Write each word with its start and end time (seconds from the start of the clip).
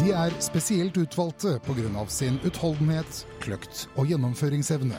De 0.00 0.14
er 0.16 0.32
spesielt 0.40 0.96
utvalgte 0.96 1.58
pga. 1.60 2.06
sin 2.08 2.38
utholdenhet, 2.44 3.26
kløkt 3.40 3.88
og 3.96 4.06
gjennomføringsevne. 4.08 4.96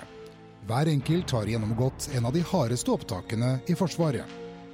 Hver 0.70 0.90
enkelt 0.92 1.32
har 1.32 1.50
gjennomgått 1.50 2.10
en 2.14 2.26
av 2.26 2.34
de 2.34 2.44
hardeste 2.46 2.92
opptakene 2.94 3.56
i 3.66 3.74
Forsvaret. 3.74 4.26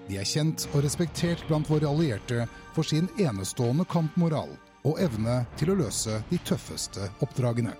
De 0.10 0.18
er 0.20 0.28
kjent 0.28 0.66
og 0.74 0.84
respektert 0.84 1.46
blant 1.48 1.70
våre 1.70 1.88
allierte 1.88 2.48
for 2.76 2.84
sin 2.84 3.08
enestående 3.18 3.86
kampmoral 3.88 4.52
og 4.84 5.00
evne 5.00 5.46
til 5.56 5.72
å 5.72 5.78
løse 5.80 6.20
de 6.30 6.42
tøffeste 6.44 7.08
oppdragene. 7.24 7.72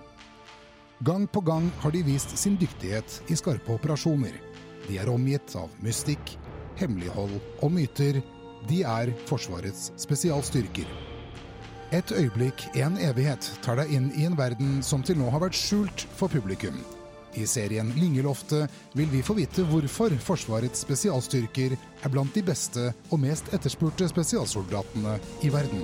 Gang 1.04 1.28
på 1.28 1.44
gang 1.44 1.68
har 1.84 1.92
de 1.92 2.02
vist 2.02 2.32
sin 2.38 2.56
dyktighet 2.56 3.28
i 3.28 3.36
skarpe 3.36 3.76
operasjoner. 3.76 4.40
De 4.88 4.96
er 4.96 5.12
omgitt 5.12 5.52
av 5.52 5.68
mystikk, 5.84 6.38
hemmelighold 6.80 7.36
og 7.60 7.76
myter. 7.76 8.22
De 8.72 8.82
er 8.88 9.12
Forsvarets 9.28 9.92
spesialstyrker. 10.00 11.07
Et 11.88 12.10
øyeblikk, 12.12 12.66
en 12.76 12.98
evighet, 13.00 13.46
tar 13.64 13.78
deg 13.80 13.88
inn 13.96 14.10
i 14.12 14.26
en 14.28 14.34
verden 14.36 14.82
som 14.84 15.00
til 15.00 15.16
nå 15.16 15.30
har 15.32 15.40
vært 15.40 15.56
skjult 15.56 16.02
for 16.18 16.28
publikum. 16.28 16.74
I 17.32 17.46
serien 17.48 17.88
Lingeloftet 17.96 18.68
vil 18.92 19.08
vi 19.08 19.22
få 19.24 19.38
vite 19.38 19.64
hvorfor 19.70 20.12
Forsvarets 20.20 20.82
spesialstyrker 20.84 21.72
er 21.78 22.12
blant 22.12 22.34
de 22.36 22.42
beste 22.44 22.90
og 23.08 23.22
mest 23.22 23.48
etterspurte 23.56 24.04
spesialsoldatene 24.10 25.14
i 25.48 25.52
verden. 25.54 25.80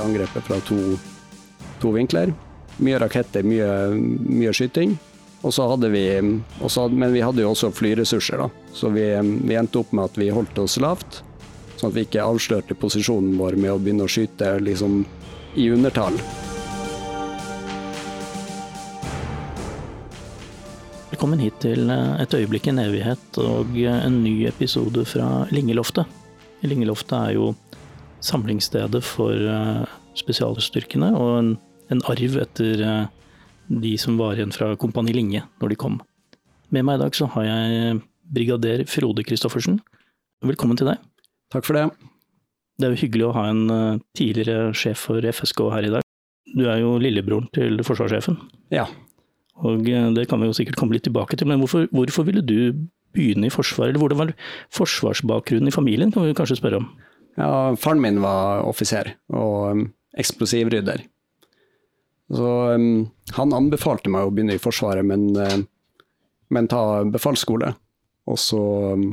Angrepet 0.00 0.48
fra 0.48 0.62
to, 0.64 0.96
to 1.84 1.92
vinkler. 1.92 2.32
Mye 2.80 3.02
raketter, 3.04 3.44
mye, 3.44 3.68
mye 3.92 4.56
skyting. 4.56 4.96
Vi, 5.44 6.04
også, 6.64 6.88
men 6.88 7.12
vi 7.12 7.20
hadde 7.20 7.44
jo 7.44 7.52
også 7.52 7.68
flyressurser, 7.76 8.40
da. 8.40 8.48
Så 8.72 8.88
vi, 8.96 9.04
vi 9.44 9.60
endte 9.60 9.84
opp 9.84 9.92
med 9.92 10.08
at 10.08 10.16
vi 10.16 10.32
holdt 10.32 10.64
oss 10.64 10.80
lavt. 10.80 11.20
Sånn 11.84 11.92
at 11.92 11.98
vi 11.98 12.02
ikke 12.06 12.24
avslørte 12.24 12.74
posisjonen 12.80 13.34
vår 13.36 13.58
med 13.60 13.68
å 13.74 13.76
begynne 13.76 14.06
å 14.06 14.08
skyte 14.08 14.54
liksom 14.64 15.02
i 15.60 15.66
undertall. 15.68 16.16
Velkommen 21.10 21.44
hit 21.44 21.60
til 21.60 21.92
eh, 21.92 22.22
Et 22.24 22.38
øyeblikk 22.40 22.70
en 22.72 22.80
evighet 22.86 23.38
og 23.44 23.76
en 23.76 24.18
ny 24.24 24.46
episode 24.48 25.04
fra 25.12 25.44
Lingeloftet. 25.52 26.08
Lingeloftet 26.64 27.18
er 27.18 27.36
jo 27.36 27.52
samlingsstedet 28.24 29.04
for 29.04 29.36
eh, 29.36 29.84
spesialstyrkene, 30.16 31.12
og 31.12 31.36
en, 31.42 31.54
en 31.92 32.04
arv 32.08 32.42
etter 32.48 32.80
eh, 32.80 33.08
de 33.68 33.96
som 34.00 34.16
var 34.16 34.38
igjen 34.40 34.56
fra 34.56 34.72
Kompani 34.80 35.12
Linge 35.12 35.44
når 35.60 35.76
de 35.76 35.84
kom. 35.84 36.00
Med 36.72 36.88
meg 36.88 36.96
i 36.96 37.04
dag 37.04 37.20
så 37.20 37.28
har 37.36 37.50
jeg 37.52 38.04
brigader 38.32 38.88
Frode 38.88 39.28
Christoffersen. 39.28 39.82
Velkommen 40.48 40.80
til 40.80 40.88
deg. 40.88 41.10
Takk 41.54 41.68
for 41.68 41.78
det. 41.78 41.86
Det 42.74 42.88
er 42.88 42.96
jo 42.96 43.02
hyggelig 43.04 43.28
å 43.28 43.34
ha 43.36 43.46
en 43.52 44.00
tidligere 44.18 44.74
sjef 44.74 45.06
for 45.06 45.22
FSK 45.22 45.60
her 45.70 45.86
i 45.86 45.94
dag. 45.94 46.06
Du 46.54 46.66
er 46.66 46.82
jo 46.82 46.96
lillebroren 46.98 47.46
til 47.54 47.78
forsvarssjefen. 47.86 48.40
Ja, 48.74 48.88
og 49.62 49.88
eh, 49.88 50.10
det 50.16 50.26
kan 50.30 50.42
vi 50.42 50.48
jo 50.48 50.56
sikkert 50.56 50.78
komme 50.80 50.96
litt 50.96 51.06
tilbake 51.06 51.38
til, 51.38 51.48
men 51.50 51.62
hvorfor, 51.62 51.86
hvorfor 51.94 52.26
ville 52.26 52.42
du 52.42 52.86
begynne 53.14 53.46
i 53.46 53.54
Forsvaret? 53.54 53.92
Eller 53.92 54.02
hvordan 54.02 54.20
var 54.20 54.32
forsvarsbakgrunnen 54.74 55.70
i 55.70 55.74
familien, 55.74 56.12
kan 56.12 56.26
vi 56.26 56.34
kanskje 56.34 56.58
spørre 56.58 56.82
om? 56.82 56.88
Ja, 57.38 57.50
Faren 57.78 58.02
min 58.02 58.20
var 58.22 58.64
offiser 58.66 59.14
og 59.34 59.70
um, 59.70 59.84
eksplosivrydder. 60.18 61.04
Så 62.34 62.50
um, 62.74 63.06
han 63.36 63.54
anbefalte 63.54 64.10
meg 64.10 64.26
å 64.26 64.34
begynne 64.34 64.58
i 64.58 64.62
Forsvaret, 64.62 65.06
men, 65.06 65.30
uh, 65.38 65.62
men 66.54 66.70
ta 66.70 67.04
befalsskole. 67.06 67.74
Og 68.30 68.40
så 68.40 68.60
um, 68.94 69.12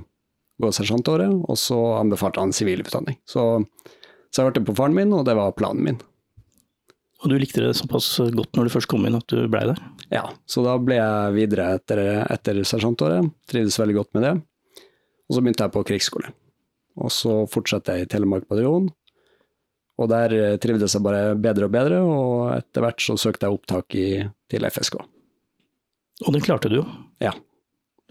gå 0.61 0.71
sersjantåret, 0.75 1.33
og 1.49 1.57
så 1.59 1.77
anbefalte 1.99 2.43
han 2.43 2.53
sivilutdanning. 2.55 3.17
Så, 3.27 3.43
så 4.29 4.41
jeg 4.41 4.51
hørte 4.51 4.63
på 4.67 4.77
faren 4.77 4.95
min, 4.97 5.13
og 5.15 5.25
det 5.27 5.35
var 5.37 5.55
planen 5.57 5.85
min. 5.87 5.99
Og 7.21 7.29
du 7.29 7.37
likte 7.37 7.61
det 7.61 7.75
såpass 7.77 8.15
godt 8.33 8.57
når 8.57 8.67
du 8.67 8.73
først 8.73 8.89
kom 8.89 9.03
inn 9.05 9.17
at 9.17 9.27
du 9.29 9.43
blei 9.51 9.67
der? 9.69 9.81
Ja, 10.09 10.23
så 10.49 10.63
da 10.65 10.73
ble 10.81 10.97
jeg 10.97 11.35
videre 11.35 11.75
etter, 11.77 12.01
etter 12.25 12.61
sersjantåret. 12.65 13.29
Trivdes 13.49 13.77
veldig 13.77 13.97
godt 13.99 14.15
med 14.17 14.25
det. 14.25 14.33
Og 15.29 15.37
så 15.37 15.43
begynte 15.43 15.67
jeg 15.67 15.75
på 15.75 15.85
krigsskole. 15.87 16.33
Og 17.01 17.13
så 17.13 17.43
fortsatte 17.51 17.93
jeg 17.93 18.07
i 18.07 18.09
Telemark 18.09 18.49
bataljon. 18.49 18.89
Og 20.01 20.09
der 20.09 20.33
trivdes 20.63 20.95
jeg 20.97 21.05
bare 21.05 21.35
bedre 21.37 21.67
og 21.67 21.73
bedre, 21.75 22.01
og 22.01 22.55
etter 22.55 22.83
hvert 22.83 23.03
så 23.05 23.15
søkte 23.21 23.45
jeg 23.45 23.59
opptak 23.59 23.97
i, 24.01 24.07
til 24.49 24.65
FSK. 24.65 24.97
Og 26.25 26.33
den 26.33 26.43
klarte 26.45 26.71
du 26.71 26.79
jo. 26.79 26.85
Ja. 27.21 27.35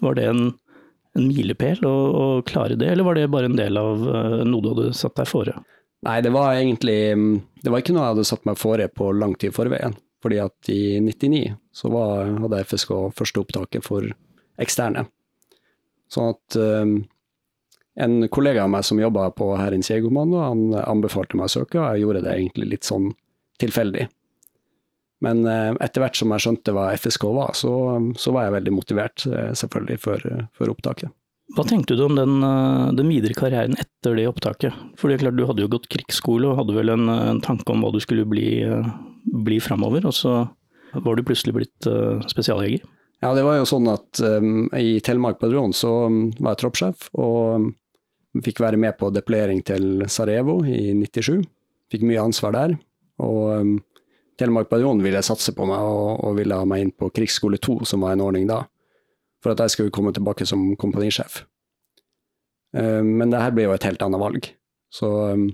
Var 0.01 0.17
det 0.17 0.29
en, 0.31 0.45
en 1.19 1.27
milepæl 1.27 1.83
å, 1.89 1.93
å, 1.93 2.25
klare 2.47 2.77
det, 2.79 2.91
eller 2.93 3.07
var 3.07 3.19
det 3.19 3.31
bare 3.33 3.51
en 3.51 3.59
del 3.59 3.79
av 3.81 4.05
uh, 4.07 4.41
noe 4.47 4.63
du 4.63 4.71
hadde 4.73 4.91
satt 4.97 5.17
deg 5.19 5.29
fore? 5.31 5.57
Nei, 6.07 6.21
det 6.25 6.31
var 6.33 6.57
egentlig 6.57 7.01
Det 7.61 7.69
var 7.69 7.83
ikke 7.83 7.93
noe 7.93 8.07
jeg 8.07 8.15
hadde 8.15 8.29
satt 8.31 8.47
meg 8.49 8.57
fore 8.57 8.87
på 8.89 9.11
lang 9.13 9.35
tid 9.37 9.53
forveien. 9.53 9.97
Fordi 10.25 10.39
at 10.41 10.69
i 10.73 11.01
99 11.01 11.55
så 11.77 11.91
var, 11.93 12.31
hadde 12.45 12.63
FSK 12.69 12.93
første 13.17 13.43
opptaket 13.43 13.85
for 13.85 14.07
eksterne. 14.61 15.07
Sånn 16.13 16.35
at 16.35 16.57
um, 16.61 16.95
en 18.01 18.17
kollega 18.33 18.65
av 18.65 18.73
meg 18.73 18.85
som 18.87 19.01
jobba 19.01 19.31
på 19.37 19.49
Hærens 19.57 19.91
jegerkommando, 19.91 20.41
han 20.45 20.75
anbefalte 20.83 21.39
meg 21.41 21.49
å 21.49 21.55
søke, 21.55 21.81
og 21.81 21.87
jeg 21.95 22.05
gjorde 22.05 22.25
det 22.27 22.35
egentlig 22.37 22.69
litt 22.75 22.89
sånn 22.89 23.11
tilfeldig. 23.61 24.07
Men 25.25 25.45
uh, 25.45 25.77
etter 25.85 26.05
hvert 26.05 26.17
som 26.17 26.33
jeg 26.33 26.47
skjønte 26.47 26.75
hva 26.77 26.91
FSK 26.97 27.27
var, 27.37 27.57
så, 27.59 27.73
så 28.17 28.33
var 28.33 28.47
jeg 28.47 28.57
veldig 28.59 28.77
motivert, 28.77 29.27
uh, 29.29 29.51
selvfølgelig, 29.57 29.99
for, 30.01 30.29
for 30.57 30.73
opptaket. 30.73 31.13
Hva 31.57 31.65
tenkte 31.67 31.97
du 31.99 32.05
om 32.05 32.15
den, 32.15 32.37
eh, 32.47 32.93
den, 32.95 33.09
videre 33.11 33.35
karrieren 33.35 33.75
etter 33.81 34.15
det 34.15 34.29
opptaket? 34.31 34.77
For 34.99 35.11
det 35.11 35.17
er 35.17 35.25
klart, 35.25 35.39
du 35.39 35.47
hadde 35.49 35.65
jo 35.65 35.73
gått 35.73 35.89
krigsskole 35.91 36.47
og 36.47 36.61
hadde 36.61 36.77
vel 36.77 36.93
en, 36.95 37.11
en 37.11 37.41
tanke 37.43 37.73
om 37.73 37.83
hva 37.83 37.91
du 37.95 37.99
skulle 38.03 38.27
bli, 38.29 38.63
eh, 38.63 38.91
bli 39.27 39.59
framover, 39.63 40.07
og 40.07 40.15
så 40.15 40.35
var 40.95 41.17
du 41.17 41.25
plutselig 41.27 41.55
blitt 41.55 41.89
spesialjeger? 42.31 42.87
Ja, 43.23 43.35
det 43.37 43.45
var 43.45 43.59
jo 43.59 43.67
sånn 43.69 43.87
at 43.93 44.19
um, 44.25 44.65
i 44.75 44.97
Telemark 45.05 45.39
padron 45.39 45.75
så 45.77 45.91
um, 46.09 46.23
var 46.41 46.57
jeg 46.57 46.63
troppssjef, 46.63 47.11
og 47.21 47.37
um, 47.61 47.67
fikk 48.43 48.63
være 48.65 48.81
med 48.81 48.97
på 48.99 49.11
deployering 49.15 49.61
til 49.67 50.07
Sarajevo 50.11 50.57
i 50.65 50.95
97. 50.97 51.45
Fikk 51.93 52.07
mye 52.09 52.25
ansvar 52.25 52.57
der. 52.57 52.75
og 53.21 53.77
Telemark 54.41 54.71
bataljon 54.71 55.03
ville 55.05 55.21
satse 55.25 55.53
på 55.57 55.69
meg 55.69 55.85
og, 55.85 56.25
og 56.25 56.37
ville 56.41 56.57
ha 56.57 56.67
meg 56.69 56.87
inn 56.87 56.93
på 56.97 57.13
krigsskole 57.15 57.61
2, 57.61 57.83
som 57.89 58.07
var 58.07 58.17
en 58.17 58.25
ordning 58.25 58.49
da 58.49 58.63
for 59.41 59.55
at 59.55 59.63
jeg 59.65 59.75
skulle 59.75 59.95
komme 59.95 60.13
tilbake 60.17 60.47
som 60.49 60.77
kompanisjef. 60.81 61.43
Eh, 62.77 63.03
men 63.05 63.33
det 63.33 63.41
her 63.41 63.55
ble 63.57 63.67
jo 63.67 63.75
et 63.75 63.87
helt 63.89 64.03
annet 64.05 64.23
valg. 64.23 64.51
Så, 64.93 65.09
eh, 65.31 65.47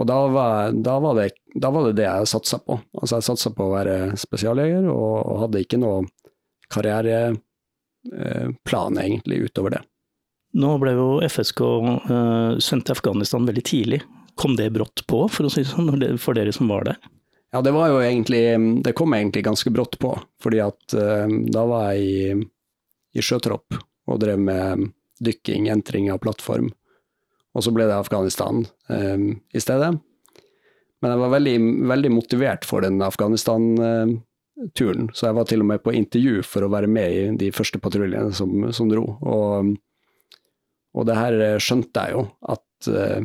og 0.00 0.08
da 0.08 0.18
var, 0.32 0.72
da, 0.72 0.96
var 1.02 1.18
det, 1.18 1.28
da 1.54 1.72
var, 1.74 1.88
det, 1.88 1.98
det 2.00 2.06
jeg 2.06 2.30
satsa 2.30 2.60
på. 2.62 2.78
Altså 2.96 3.18
jeg 3.18 3.28
satsa 3.28 3.54
på 3.56 3.66
å 3.66 3.74
være 3.74 3.96
spesialjeger, 4.20 4.88
og, 4.92 5.14
og 5.26 5.40
hadde 5.44 5.64
ikke 5.64 5.82
noe 5.82 6.04
karriereplan 6.70 7.40
eh, 9.00 9.04
egentlig 9.06 9.44
utover 9.50 9.70
det. 9.78 9.82
Nå 10.60 10.70
ble 10.82 10.96
jo 10.96 11.10
FSK 11.22 11.60
sendt 12.58 12.88
til 12.88 12.96
Afghanistan 12.96 13.44
veldig 13.46 13.62
tidlig. 13.62 14.00
Kom 14.40 14.56
det 14.58 14.72
brått 14.74 15.04
på, 15.06 15.28
for 15.30 15.46
å 15.46 15.50
si 15.52 15.62
sånn, 15.66 15.92
for 16.18 16.34
dere 16.34 16.50
som 16.54 16.66
var 16.70 16.88
der? 16.88 16.98
Ja, 17.50 17.64
det 17.66 17.72
var 17.74 17.88
jo 17.90 17.96
egentlig 17.98 18.44
Det 18.86 18.92
kom 18.94 19.10
egentlig 19.16 19.42
ganske 19.42 19.72
brått 19.74 19.96
på, 19.98 20.12
fordi 20.42 20.60
at 20.62 20.94
da 20.94 21.64
var 21.66 21.88
jeg 21.90 22.06
i 22.06 22.44
i 23.16 23.22
sjøtropp 23.24 23.78
og 24.10 24.20
drev 24.22 24.40
med 24.42 24.90
dykking, 25.22 25.68
entring 25.70 26.10
av 26.12 26.20
plattform. 26.24 26.70
Og 27.54 27.66
så 27.66 27.72
ble 27.74 27.88
det 27.88 27.98
Afghanistan 27.98 28.64
uh, 28.90 29.18
i 29.52 29.62
stedet. 29.62 29.92
Men 31.00 31.14
jeg 31.14 31.22
var 31.22 31.32
veldig, 31.32 31.56
veldig 31.90 32.10
motivert 32.12 32.66
for 32.68 32.84
den 32.84 33.00
Afghanistan-turen, 33.02 35.08
så 35.16 35.30
jeg 35.30 35.38
var 35.38 35.48
til 35.48 35.64
og 35.64 35.70
med 35.70 35.82
på 35.82 35.94
intervju 35.96 36.42
for 36.44 36.66
å 36.66 36.72
være 36.72 36.90
med 36.92 37.16
i 37.16 37.22
de 37.40 37.48
første 37.56 37.80
patruljene 37.80 38.34
som, 38.36 38.66
som, 38.76 38.90
dro. 38.92 39.06
Og, 39.24 39.72
og, 40.92 41.06
det 41.08 41.16
her 41.16 41.38
skjønte 41.62 42.04
jeg 42.04 42.18
jo, 42.18 42.26
at 42.52 42.90
uh, 42.92 43.24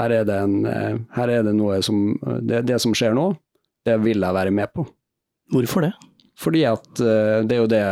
her, 0.00 0.16
er 0.22 0.34
en, 0.38 0.56
uh, 0.64 0.96
her, 1.18 1.36
er 1.36 1.46
det 1.46 1.54
noe 1.58 1.82
som 1.84 2.14
det, 2.40 2.64
det 2.72 2.80
som 2.82 2.96
skjer 2.96 3.12
nå, 3.18 3.28
det 3.86 3.98
vil 4.02 4.22
jeg 4.22 4.36
være 4.38 4.54
med 4.54 4.72
på. 4.74 4.86
Hvorfor 5.52 5.86
det? 5.86 5.92
Fordi 6.38 6.64
at 6.68 6.90
uh, 7.00 7.40
det 7.46 7.56
er 7.56 7.60
jo 7.60 7.70
det 7.70 7.84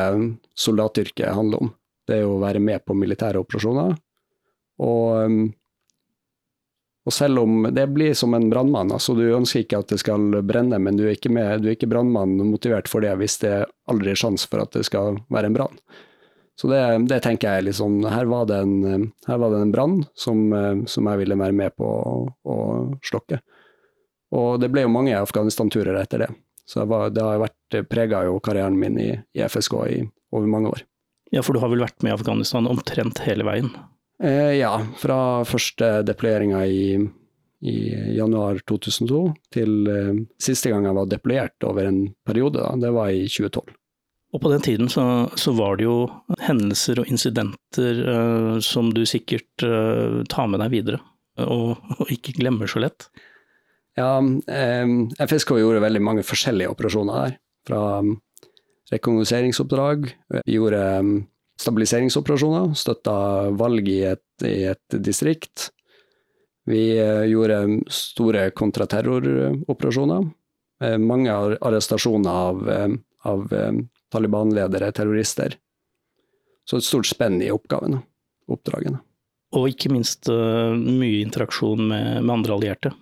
soldatyrket 0.59 1.35
handler 1.37 1.67
om. 1.67 1.73
Det 2.09 2.19
er 2.19 2.25
jo 2.25 2.37
å 2.37 2.43
være 2.43 2.63
med 2.63 2.85
på 2.87 2.97
militære 2.97 3.41
operasjoner. 3.43 3.95
Og, 4.81 5.27
um, 5.27 5.51
og 7.07 7.15
selv 7.15 7.43
om 7.43 7.67
det 7.75 7.87
blir 7.93 8.15
som 8.17 8.35
en 8.37 8.49
brannmann, 8.51 8.93
altså 8.95 9.15
du 9.17 9.25
ønsker 9.29 9.65
ikke 9.65 9.83
at 9.83 9.93
det 9.93 10.01
skal 10.03 10.41
brenne, 10.47 10.79
men 10.83 10.99
du 10.99 11.07
er 11.07 11.17
ikke, 11.17 11.33
med, 11.33 11.63
du 11.63 11.71
er 11.71 11.77
ikke 11.77 11.91
brannmann 11.91 12.39
motivert 12.49 12.91
for 12.91 13.05
det 13.05 13.13
hvis 13.21 13.41
det 13.45 13.55
aldri 13.91 14.15
er 14.15 14.21
sjanse 14.21 14.49
for 14.51 14.65
at 14.65 14.73
det 14.77 14.87
skal 14.89 15.21
være 15.33 15.51
en 15.51 15.59
brann. 15.59 15.83
Så 16.61 16.69
det, 16.69 16.81
det, 17.09 17.23
tenker 17.25 17.55
jeg 17.55 17.71
liksom 17.71 18.03
Her 18.05 18.27
var 18.29 18.43
det 18.51 18.59
en, 18.61 19.07
en 19.25 19.71
brann 19.73 19.95
som, 20.13 20.43
som, 20.85 21.07
jeg 21.09 21.21
ville 21.23 21.39
være 21.41 21.57
med 21.57 21.73
på 21.73 21.89
å, 21.89 22.17
å 22.45 22.57
slokke. 23.01 23.39
Og 24.37 24.61
det 24.63 24.71
ble 24.71 24.85
jo 24.87 24.93
mange 24.93 25.17
Afghanistan-turer 25.19 25.97
etter 26.01 26.27
det. 26.27 26.31
Så 26.69 26.85
var, 26.87 27.11
det 27.11 27.25
har 27.25 27.41
vært 27.43 27.81
prega 27.91 28.23
jo 28.29 28.39
karrieren 28.45 28.79
min 28.79 28.99
i, 29.03 29.11
i 29.35 29.43
FSK 29.43 29.75
i 29.91 30.03
over 30.31 30.47
mange 30.47 30.71
år. 30.71 30.85
Ja, 31.35 31.43
for 31.43 31.55
du 31.55 31.63
har 31.63 31.71
vel 31.71 31.83
vært 31.83 32.03
med 32.03 32.13
i 32.13 32.19
Afghanistan 32.19 32.69
omtrent 32.71 33.23
hele 33.27 33.47
veien? 33.47 33.71
Eh, 34.23 34.59
ja, 34.59 34.75
fra 35.01 35.43
første 35.49 36.01
deployeringa 36.07 36.63
i, 36.67 36.99
i, 37.65 37.77
januar 38.17 38.59
2002 38.69 39.21
til 39.55 39.91
eh, 39.91 40.25
siste 40.43 40.73
gang 40.73 40.89
jeg 40.89 40.99
var 40.99 41.11
deployert 41.11 41.67
over 41.67 41.89
en 41.89 42.03
periode, 42.27 42.61
da, 42.61 42.75
det 42.83 42.91
var 42.95 43.15
i 43.15 43.25
2012. 43.31 43.77
Og 44.31 44.43
på 44.45 44.51
den 44.53 44.63
tiden 44.63 44.91
så, 44.93 45.05
så 45.35 45.55
var 45.57 45.79
det 45.79 45.89
jo 45.89 46.05
hendelser 46.39 47.01
og 47.03 47.09
incidenter 47.11 48.03
eh, 48.13 48.59
som 48.63 48.93
du 48.95 49.03
sikkert 49.09 49.65
uh, 49.67 50.21
tar 50.31 50.47
med 50.53 50.63
deg 50.63 50.71
videre, 50.75 51.01
og, 51.43 51.81
og, 51.97 52.05
ikke 52.13 52.37
glemmer 52.39 52.71
så 52.71 52.83
lett? 52.85 53.09
Ja, 53.99 54.19
eh, 54.47 54.87
FSK 55.27 55.57
gjorde 55.59 55.83
veldig 55.83 56.03
mange 56.03 56.25
forskjellige 56.27 56.71
operasjoner 56.71 57.25
der. 57.25 57.37
Fra 57.67 57.83
rekognoseringsoppdrag, 58.91 60.09
vi 60.47 60.57
gjorde 60.57 60.83
stabiliseringsoperasjoner, 61.61 62.73
støtta 62.79 63.15
valg 63.59 63.89
i 63.91 64.01
et, 64.15 64.27
i 64.47 64.65
et 64.71 64.99
distrikt. 65.03 65.69
Vi 66.71 66.83
uh, 67.01 67.25
gjorde 67.29 67.59
store 67.93 68.49
kontraterroroperasjoner. 68.57 70.27
Uh, 70.81 70.97
mange 71.03 71.35
arrestasjoner 71.35 72.31
av, 72.31 72.73
av 73.29 73.55
Taliban-ledere, 74.11 74.91
terrorister. 74.97 75.59
Så 76.65 76.81
et 76.81 76.87
stort 76.87 77.09
spenn 77.11 77.41
i 77.43 77.53
oppgavene, 77.53 78.01
oppdragene. 78.51 79.03
Og 79.59 79.73
ikke 79.73 79.91
minst 79.91 80.31
mye 80.31 81.25
interaksjon 81.25 81.83
med, 81.91 82.21
med 82.23 82.35
andre 82.37 82.55
allierte. 82.55 82.93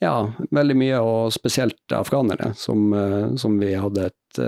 Ja, 0.00 0.14
veldig 0.50 0.76
mye, 0.80 0.98
og 1.04 1.32
spesielt 1.34 1.92
afghanere, 1.92 2.54
som, 2.56 2.88
som 3.36 3.58
vi 3.60 3.74
hadde 3.76 4.06
et 4.08 4.38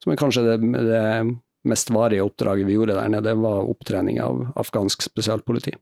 Som 0.00 0.14
er 0.14 0.16
kanskje 0.16 0.46
det, 0.46 0.54
det 0.88 1.02
mest 1.68 1.90
varige 1.90 2.24
oppdraget 2.24 2.66
vi 2.66 2.76
gjorde 2.76 2.96
der 2.96 3.08
nede, 3.12 3.34
var 3.38 3.68
opptrening 3.70 4.20
av 4.22 4.48
afghansk 4.58 5.04
spesialpoliti. 5.04 5.74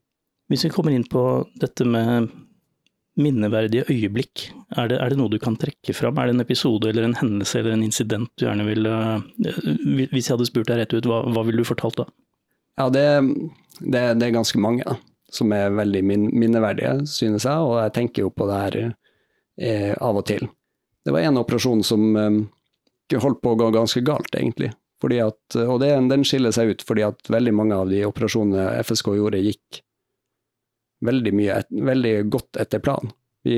Hvis 0.50 0.66
vi 0.66 0.72
kommer 0.74 0.92
inn 0.92 1.06
på 1.08 1.24
dette 1.62 1.86
med 1.86 2.30
minneverdige 3.20 3.86
øyeblikk, 3.90 4.48
er 4.78 4.90
det, 4.90 4.98
er 5.00 5.12
det, 5.12 5.18
noe 5.18 5.32
du 5.32 5.38
kan 5.42 5.56
trekke 5.60 5.94
fram? 5.96 6.18
Er 6.18 6.28
det 6.28 6.36
en 6.36 6.44
episode 6.44 6.90
eller 6.90 7.06
en 7.06 7.16
hendelse 7.18 7.60
eller 7.60 7.76
en 7.76 7.84
incident 7.86 8.30
du 8.38 8.46
gjerne 8.46 8.66
vil 8.68 8.86
eh, 8.86 9.22
Hvis 10.12 10.28
jeg 10.28 10.34
hadde 10.34 10.48
spurt 10.48 10.70
deg 10.70 10.82
rett 10.82 10.94
ut, 10.94 11.08
hva, 11.08 11.22
hva 11.30 11.44
ville 11.46 11.62
du 11.62 11.68
fortalt 11.68 12.00
da? 12.00 12.06
Ja, 12.80 12.88
det, 12.92 13.06
det, 13.80 14.04
det 14.20 14.28
er 14.28 14.36
ganske 14.36 14.60
mange 14.62 14.86
som 15.34 15.52
er 15.54 15.74
veldig 15.74 16.02
min, 16.06 16.28
minneverdige, 16.34 17.06
synes 17.10 17.46
jeg, 17.46 17.66
og 17.66 17.78
jeg 17.80 17.94
tenker 17.96 18.26
jo 18.26 18.32
på 18.34 18.48
det 18.50 18.58
her 18.64 18.78
eh, 18.82 19.92
av 19.96 20.20
og 20.20 20.26
til. 20.30 20.48
Det 21.04 21.14
var 21.14 21.24
en 21.24 21.40
operasjon 21.40 21.84
som 21.86 22.08
eh, 22.16 23.20
holdt 23.20 23.40
på 23.42 23.54
å 23.54 23.58
gå 23.58 23.70
ganske 23.74 24.02
galt, 24.06 24.34
egentlig. 24.34 24.72
At, 25.00 25.56
og 25.56 25.78
det, 25.80 25.94
den 26.10 26.26
skiller 26.28 26.52
seg 26.52 26.74
ut 26.74 26.82
fordi 26.84 27.06
at 27.06 27.30
veldig 27.32 27.54
mange 27.56 27.76
av 27.76 27.88
de 27.88 28.02
operasjonene 28.04 28.82
FSK 28.84 29.14
gjorde, 29.16 29.40
gikk 29.40 29.80
veldig, 31.00 31.32
mye, 31.32 31.62
veldig 31.70 32.14
godt 32.28 32.60
etter 32.60 32.82
planen. 32.84 33.14
Vi, 33.48 33.56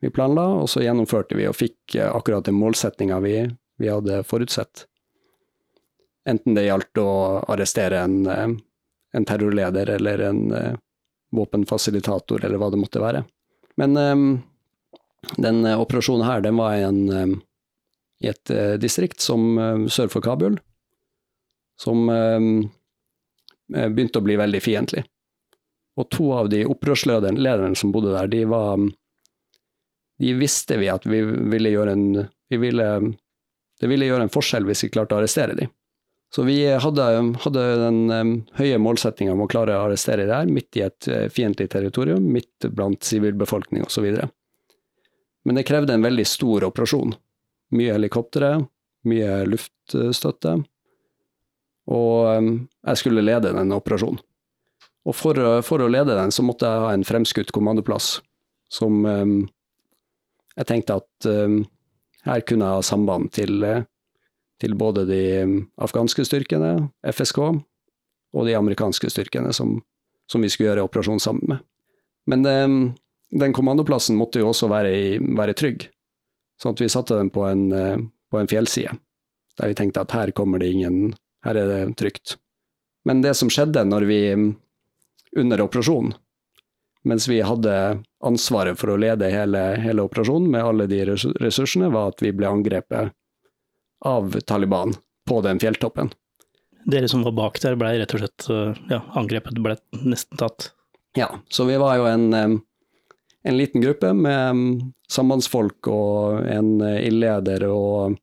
vi, 0.00 0.10
planla, 0.10 0.46
og 0.62 0.70
så 0.72 0.80
gjennomførte 0.80 1.36
vi 1.36 1.44
og 1.44 1.58
fikk 1.58 1.98
akkurat 2.06 2.48
den 2.48 2.56
målsettinga 2.56 3.20
vi, 3.20 3.34
vi, 3.76 3.90
hadde 3.92 4.22
forutsett. 4.24 4.86
Enten 6.28 6.56
det 6.56 6.70
gjaldt 6.70 7.00
å 7.02 7.10
arrestere 7.52 8.00
en, 8.06 8.56
en 9.16 9.26
terrorleder 9.26 9.90
eller 9.96 10.24
en 10.28 10.40
uh, 10.52 10.78
våpenfasilitator, 11.34 12.44
eller 12.44 12.60
hva 12.60 12.70
det 12.70 12.80
måtte 12.80 13.02
være. 13.02 13.24
Men 13.80 13.96
um, 13.96 14.26
den 15.36 15.62
operasjonen 15.66 16.26
her, 16.26 16.42
den 16.44 16.58
var 16.58 16.78
en 16.78 17.00
um, 17.10 17.38
i 18.20 18.28
et 18.28 18.50
eh, 18.50 18.74
distrikt 18.80 19.20
som 19.20 19.58
eh, 19.58 19.86
sør 19.88 20.10
for 20.12 20.24
Kabul, 20.24 20.58
som 21.80 22.08
eh, 22.12 23.88
begynte 23.88 24.20
å 24.20 24.26
bli 24.26 24.36
veldig 24.40 24.60
fiendtlig. 24.64 25.04
Og 26.00 26.08
to 26.12 26.30
av 26.36 26.50
de 26.52 26.64
opprørslederne 26.68 27.74
som 27.76 27.92
bodde 27.92 28.12
der, 28.14 28.28
de 28.30 28.44
var 28.48 28.78
De 30.20 30.34
visste 30.36 30.76
vi 30.76 30.88
at 30.92 31.06
vi 31.08 31.22
ville 31.24 31.72
gjøre 31.72 31.92
en 31.96 32.26
vi 32.50 32.56
ville, 32.60 32.86
Det 33.80 33.88
ville 33.88 34.06
gjøre 34.06 34.26
en 34.26 34.32
forskjell 34.32 34.66
hvis 34.68 34.84
vi 34.84 34.90
klarte 34.92 35.16
å 35.16 35.20
arrestere 35.20 35.56
dem. 35.56 35.70
Så 36.34 36.42
vi 36.46 36.62
hadde, 36.78 37.06
hadde 37.42 37.62
den 37.80 37.98
um, 38.10 38.34
høye 38.54 38.78
målsettinga 38.78 39.32
om 39.34 39.42
å 39.42 39.48
klare 39.50 39.74
å 39.74 39.88
arrestere 39.88 40.28
det 40.28 40.36
her, 40.36 40.50
midt 40.50 40.78
i 40.78 40.84
et 40.86 41.08
uh, 41.10 41.24
fiendtlig 41.32 41.66
territorium, 41.72 42.28
midt 42.30 42.68
blant 42.70 43.02
sivilbefolkning 43.02 43.82
osv. 43.88 44.06
Men 45.42 45.58
det 45.58 45.66
krevde 45.66 45.96
en 45.96 46.06
veldig 46.06 46.26
stor 46.28 46.68
operasjon. 46.68 47.16
Mye 47.74 47.96
helikoptre, 47.96 48.52
mye 49.10 49.40
luftstøtte. 49.50 50.54
Og 51.90 52.30
um, 52.30 52.52
jeg 52.86 53.02
skulle 53.02 53.26
lede 53.26 53.50
den 53.56 53.74
operasjonen. 53.74 54.22
Og 55.08 55.16
for, 55.16 55.38
for, 55.66 55.82
å 55.82 55.90
lede 55.90 56.14
den, 56.14 56.30
så 56.30 56.44
måtte 56.46 56.68
jeg 56.68 56.84
ha 56.84 56.90
en 56.94 57.06
fremskutt 57.08 57.50
kommandoplass 57.56 58.18
som 58.70 59.00
um, 59.02 59.38
jeg 60.54 60.68
tenkte 60.68 60.98
at 61.00 61.26
um, 61.26 61.62
her 62.28 62.44
kunne 62.46 62.68
jeg 62.68 62.78
ha 62.78 62.84
samband 62.84 63.32
til, 63.34 63.64
til 64.60 64.76
både 64.78 65.06
de 65.08 65.22
afghanske 65.80 66.24
styrkene, 66.28 66.90
FSK, 67.06 67.38
og 68.30 68.46
de 68.46 68.56
amerikanske 68.58 69.10
styrkene 69.10 69.54
som, 69.56 69.78
som 70.30 70.44
vi 70.44 70.50
skulle 70.52 70.70
gjøre 70.70 70.86
operasjon 70.86 71.22
sammen 71.22 71.54
med. 71.54 71.64
Men 72.30 72.44
den 73.30 73.54
kommandoplassen 73.56 74.18
måtte 74.18 74.42
jo 74.42 74.50
også 74.50 74.68
være, 74.70 74.92
være 75.38 75.56
trygg. 75.58 75.88
Sånn 76.60 76.76
at 76.76 76.82
vi 76.82 76.90
satte 76.92 77.16
den 77.16 77.30
på 77.32 77.46
en, 77.48 77.70
eh, 77.72 77.98
på 78.30 78.38
en 78.38 78.50
fjellside, 78.50 78.92
der 79.58 79.70
vi 79.70 79.78
tenkte 79.78 80.04
at 80.04 80.14
her 80.14 80.32
kommer 80.36 80.60
det 80.60 80.72
ingen 80.74 81.16
Her 81.40 81.56
er 81.56 81.68
det 81.70 81.96
trygt. 81.96 82.34
Men 83.08 83.22
det 83.22 83.30
som 83.32 83.48
skjedde 83.48 83.80
når 83.88 84.04
vi, 84.04 84.18
under 85.40 85.62
operasjonen, 85.64 86.12
mens 87.08 87.24
vi 87.30 87.38
hadde 87.40 88.02
ansvaret 88.20 88.76
for 88.76 88.92
å 88.92 88.98
lede 89.00 89.30
hele, 89.32 89.62
hele 89.80 90.04
operasjonen 90.04 90.50
med 90.52 90.60
alle 90.60 90.86
de 90.90 90.98
ressursene, 91.40 91.88
var 91.88 92.12
at 92.12 92.20
vi 92.20 92.34
ble 92.36 92.50
angrepet 92.50 93.14
av 94.06 94.40
Taliban 94.48 94.94
på 95.28 95.40
den 95.44 95.60
fjelltoppen. 95.62 96.10
Dere 96.90 97.08
som 97.12 97.22
var 97.26 97.36
bak 97.36 97.60
der, 97.60 97.76
ble 97.76 97.92
rett 98.00 98.14
og 98.16 98.22
slett 98.22 98.48
eh, 98.50 98.82
ja, 98.92 99.02
angrepet 99.20 99.58
ble 99.60 99.76
nesten 100.00 100.40
tatt? 100.40 100.70
Ja, 101.18 101.28
så 101.50 101.66
vi 101.68 101.76
var 101.80 101.98
jo 101.98 102.06
en 102.08 102.60
en 103.42 103.56
liten 103.56 103.80
gruppe 103.80 104.12
med 104.12 104.56
sambandsfolk 105.10 105.88
og 105.88 106.44
en 106.48 106.80
eh, 106.84 107.00
ildleder 107.08 107.64
og 107.70 108.18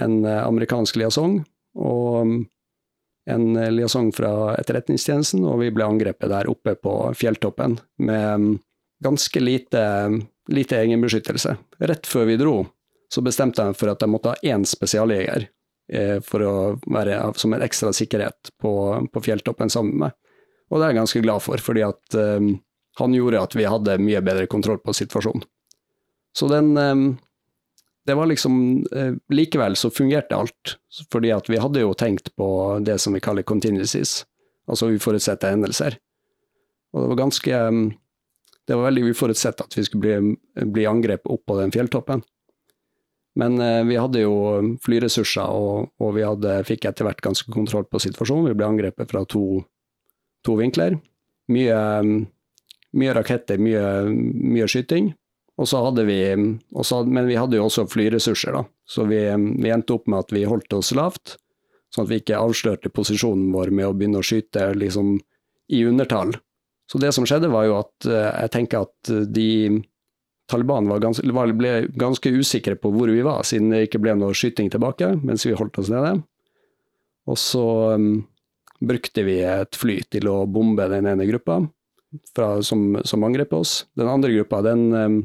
en 0.00 0.24
eh, 0.24 0.42
amerikansk 0.42 0.98
liaison. 0.98 1.38
Og 1.78 2.42
en 3.32 3.44
liaison 3.54 4.08
fra 4.12 4.56
Etterretningstjenesten, 4.58 5.44
og 5.46 5.60
vi 5.62 5.70
ble 5.70 5.86
angrepet 5.86 6.32
der 6.32 6.48
oppe 6.50 6.74
på 6.74 6.94
fjelltoppen 7.14 7.76
med 8.02 8.56
ganske 9.02 9.40
lite, 9.40 9.82
lite 10.50 10.80
egenbeskyttelse. 10.82 11.54
Rett 11.86 12.08
før 12.10 12.26
vi 12.32 12.36
dro, 12.40 12.56
så 13.12 13.22
bestemte 13.24 13.64
jeg 13.64 13.76
for 13.76 13.92
at 13.92 14.02
jeg 14.02 14.12
måtte 14.12 14.32
ha 14.32 14.54
én 14.54 14.64
spesialjeger 14.68 15.50
for 16.24 16.40
å 16.46 16.52
være 16.88 17.18
som 17.36 17.52
en 17.52 17.64
ekstra 17.66 17.90
sikkerhet 17.92 18.52
på, 18.62 18.70
på 19.12 19.22
fjelltoppen 19.26 19.68
sammen 19.68 19.98
med 19.98 20.06
meg. 20.06 20.14
Og 20.70 20.78
det 20.78 20.86
er 20.86 20.92
jeg 20.94 21.00
ganske 21.02 21.22
glad 21.26 21.42
for, 21.44 21.60
fordi 21.60 21.82
at 21.84 22.16
han 23.00 23.14
gjorde 23.14 23.42
at 23.42 23.56
vi 23.56 23.66
hadde 23.68 23.98
mye 24.02 24.22
bedre 24.24 24.46
kontroll 24.50 24.80
på 24.80 24.94
situasjonen. 24.96 25.44
Så 26.36 26.48
den 26.48 26.76
eh, 26.76 27.14
Det 28.06 28.14
var 28.14 28.26
liksom 28.26 28.86
eh, 28.96 29.14
Likevel 29.30 29.76
så 29.76 29.90
fungerte 29.90 30.36
alt, 30.36 30.76
fordi 31.12 31.30
at 31.30 31.48
vi 31.50 31.60
hadde 31.62 31.84
jo 31.84 31.94
tenkt 31.94 32.32
på 32.36 32.78
det 32.82 32.98
som 32.98 33.14
vi 33.14 33.20
kaller 33.20 33.42
continuities, 33.42 34.24
altså 34.66 34.90
uforutsette 34.90 35.52
hendelser. 35.52 35.98
Og 36.92 37.02
det 37.02 37.08
var 37.12 37.20
ganske 37.20 37.52
eh, 37.52 37.82
Det 38.66 38.74
var 38.74 38.90
veldig 38.90 39.10
uforutsett 39.10 39.60
at 39.60 39.78
vi 39.78 39.84
skulle 39.84 40.02
bli, 40.02 40.36
bli 40.72 40.86
angrepet 40.86 41.30
opp 41.30 41.46
på 41.46 41.58
den 41.60 41.72
fjelltoppen. 41.72 42.22
Men 43.40 43.56
vi 43.88 43.96
hadde 43.96 44.20
jo 44.26 44.34
flyressurser, 44.84 45.48
og, 45.48 45.86
og 46.02 46.10
vi 46.18 46.24
hadde, 46.26 46.58
fikk 46.68 46.84
etter 46.90 47.06
hvert 47.06 47.22
ganske 47.24 47.48
kontroll 47.54 47.86
på 47.88 48.00
situasjonen. 48.04 48.50
Vi 48.50 48.58
ble 48.58 48.66
angrepet 48.68 49.08
fra 49.08 49.22
to, 49.24 49.62
to 50.44 50.56
vinkler. 50.58 50.98
Mye 51.52 51.78
mye 52.92 53.14
raketter, 53.16 53.60
mye, 53.60 53.82
mye 54.08 54.68
skyting. 54.68 55.12
Og 55.60 55.68
så 55.68 55.82
hadde 55.84 56.04
vi, 56.08 56.18
også, 56.72 57.02
men 57.04 57.28
vi 57.28 57.36
hadde 57.38 57.58
jo 57.58 57.66
også 57.68 57.86
flyressurser, 57.90 58.56
da. 58.56 58.64
Så 58.88 59.04
vi, 59.08 59.20
vi, 59.60 59.72
endte 59.72 59.96
opp 59.96 60.08
med 60.10 60.24
at 60.24 60.32
vi 60.34 60.46
holdt 60.48 60.72
oss 60.76 60.92
lavt, 60.96 61.36
sånn 61.92 62.06
at 62.06 62.12
vi 62.12 62.20
ikke 62.22 62.40
avslørte 62.40 62.92
posisjonen 62.92 63.50
vår 63.54 63.72
med 63.74 63.90
å 63.90 63.92
begynne 63.96 64.22
å 64.22 64.26
skyte 64.26 64.70
liksom 64.78 65.18
i 65.72 65.82
undertall. 65.88 66.32
Så 66.90 67.00
det 67.00 67.12
som 67.14 67.26
skjedde, 67.28 67.52
var 67.52 67.68
jo 67.68 67.78
at 67.78 68.08
eh, 68.08 68.30
jeg 68.44 68.52
tenker 68.56 68.88
at 68.88 69.12
de 69.32 69.50
Taliban 70.50 70.90
ganske, 71.00 71.24
ble 71.56 71.72
ganske 71.96 72.32
usikre 72.34 72.74
på 72.76 72.90
hvor 72.92 73.12
vi 73.12 73.22
var, 73.24 73.44
siden 73.46 73.70
det 73.72 73.86
ikke 73.86 74.02
ble 74.02 74.16
noe 74.18 74.36
skyting 74.36 74.70
tilbake 74.72 75.14
mens 75.22 75.46
vi 75.46 75.56
holdt 75.56 75.78
oss 75.80 75.90
nede. 75.92 76.16
Og 77.30 77.38
så 77.38 77.64
um, 77.94 78.24
brukte 78.82 79.24
vi 79.26 79.38
et 79.46 79.78
fly 79.78 80.00
til 80.10 80.28
å 80.30 80.42
bombe 80.50 80.88
den 80.90 81.06
ene 81.06 81.28
gruppa 81.28 81.60
fra, 82.34 82.56
som, 82.66 82.98
som 83.04 83.24
angrep 83.24 83.54
oss. 83.56 83.86
Den 83.94 84.10
andre 84.10 84.32
gruppa 84.34 84.62
den 84.66 84.88
um, 84.92 85.22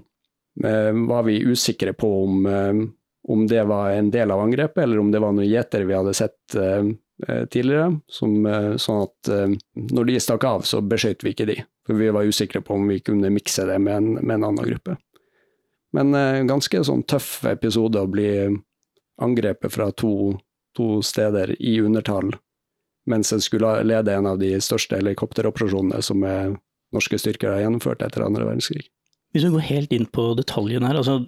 var 1.08 1.24
vi 1.24 1.42
usikre 1.42 1.94
på 1.94 2.12
om, 2.24 2.46
um, 2.46 2.86
om 3.28 3.48
det 3.48 3.64
var 3.64 3.92
en 3.92 4.12
del 4.12 4.32
av 4.32 4.42
angrepet, 4.42 4.84
eller 4.84 5.00
om 5.00 5.12
det 5.12 5.20
var 5.20 5.34
noen 5.36 5.50
gjetere 5.50 5.86
vi 5.86 5.98
hadde 5.98 6.14
sett 6.16 6.56
eh, 6.56 6.86
eh, 7.28 7.44
tidligere, 7.52 7.92
som, 8.08 8.38
uh, 8.46 8.76
sånn 8.80 9.04
at 9.04 9.32
uh, 9.34 9.58
når 9.92 10.08
de 10.08 10.22
stakk 10.24 10.48
av, 10.48 10.64
så 10.64 10.80
beskjøt 10.82 11.26
vi 11.26 11.34
ikke 11.36 11.50
de. 11.50 11.58
For 11.88 12.00
vi 12.00 12.08
var 12.16 12.28
usikre 12.28 12.62
på 12.64 12.78
om 12.78 12.88
vi 12.88 13.02
kunne 13.04 13.34
mikse 13.34 13.68
det 13.68 13.78
med 13.84 13.98
en, 13.98 14.10
med 14.22 14.38
en 14.38 14.48
annen 14.50 14.70
gruppe. 14.70 14.96
Men 15.96 16.16
eh, 16.18 16.44
ganske 16.50 16.84
sånn 16.84 17.06
tøff 17.08 17.46
episode 17.48 18.02
å 18.02 18.12
bli 18.12 18.30
angrepet 19.24 19.74
fra 19.74 19.90
to, 19.98 20.36
to 20.78 21.00
steder 21.06 21.56
i 21.58 21.78
undertall, 21.82 22.34
mens 23.10 23.32
en 23.34 23.42
skulle 23.42 23.80
lede 23.88 24.14
en 24.14 24.28
av 24.30 24.42
de 24.42 24.52
største 24.62 25.00
helikopteroperasjonene 25.00 26.04
som 26.06 26.26
norske 26.94 27.18
styrker 27.18 27.54
har 27.54 27.64
gjennomført 27.64 28.04
etter 28.06 28.26
andre 28.26 28.46
verdenskrig. 28.46 28.86
Hvis 29.36 29.44
vi 29.44 29.52
går 29.52 29.66
helt 29.68 29.92
inn 29.94 30.08
på 30.16 30.24
detaljene 30.40 30.88
her, 30.88 30.98
altså 31.02 31.20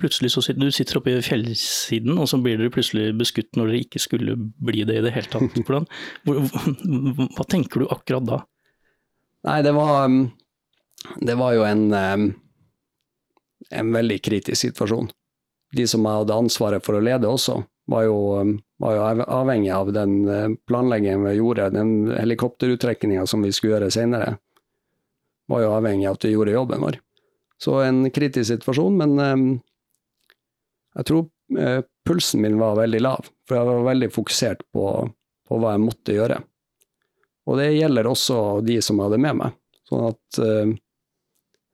plutselig 0.00 0.32
så 0.34 0.42
sitter 0.42 0.66
du 0.66 0.74
sitter 0.74 0.98
oppe 0.98 1.14
i 1.14 1.22
fjellsiden, 1.22 2.18
og 2.18 2.26
så 2.30 2.40
blir 2.42 2.58
dere 2.58 2.72
plutselig 2.74 3.12
beskutt 3.18 3.54
når 3.56 3.70
dere 3.70 3.82
ikke 3.84 4.02
skulle 4.02 4.34
bli 4.36 4.82
det 4.88 4.98
i 4.98 5.04
det 5.06 5.14
hele 5.14 5.30
tatt. 5.30 5.54
Hvordan, 5.68 5.86
hva 7.36 7.46
tenker 7.48 7.84
du 7.84 7.92
akkurat 7.94 8.26
da? 8.26 8.40
Nei, 9.46 9.60
det 9.62 9.72
var, 9.76 10.10
um, 10.10 10.18
det 11.22 11.38
var 11.38 11.54
jo 11.54 11.64
en, 11.68 11.84
um, 11.94 12.26
en 13.70 13.92
veldig 13.92 14.20
kritisk 14.24 14.60
situasjon. 14.60 15.10
De 15.76 15.86
som 15.86 16.06
hadde 16.08 16.36
ansvaret 16.36 16.84
for 16.84 16.96
å 16.96 17.02
lede 17.04 17.28
også, 17.28 17.60
var 17.88 18.04
jo, 18.04 18.16
um, 18.40 18.54
var 18.80 18.96
jo 18.96 19.24
avhengig 19.24 19.70
av 19.72 19.92
den 19.96 20.18
uh, 20.28 20.48
planleggingen 20.68 21.24
vi 21.24 21.38
gjorde, 21.38 21.70
den 21.76 22.10
helikopteruttrekninga 22.12 23.26
som 23.26 23.44
vi 23.44 23.52
skulle 23.52 23.76
gjøre 23.76 23.92
senere, 23.92 24.34
var 25.48 25.64
jo 25.64 25.72
avhengig 25.72 26.08
av 26.08 26.18
at 26.18 26.26
vi 26.28 26.34
gjorde 26.34 26.56
jobben 26.56 26.84
vår. 26.84 26.98
Så 27.58 27.78
en 27.82 28.02
kritisk 28.14 28.50
situasjon, 28.52 28.98
men 29.00 29.16
um, 29.18 29.46
jeg 31.00 31.08
tror 31.08 31.24
uh, 31.58 31.80
pulsen 32.08 32.44
min 32.44 32.58
var 32.60 32.76
veldig 32.78 33.00
lav, 33.04 33.30
for 33.48 33.58
jeg 33.58 33.70
var 33.70 33.88
veldig 33.88 34.10
fokusert 34.14 34.66
på, 34.72 34.84
på, 35.48 35.60
hva 35.60 35.74
jeg 35.74 35.84
måtte 35.84 36.16
gjøre. 36.16 36.42
Og 37.48 37.56
det 37.60 37.70
gjelder 37.72 38.10
også 38.10 38.60
de 38.64 38.76
som 38.84 39.00
hadde 39.00 39.20
med 39.24 39.40
meg. 39.40 39.56
Sånn 39.88 40.10
at 40.10 40.40
uh, 40.44 40.76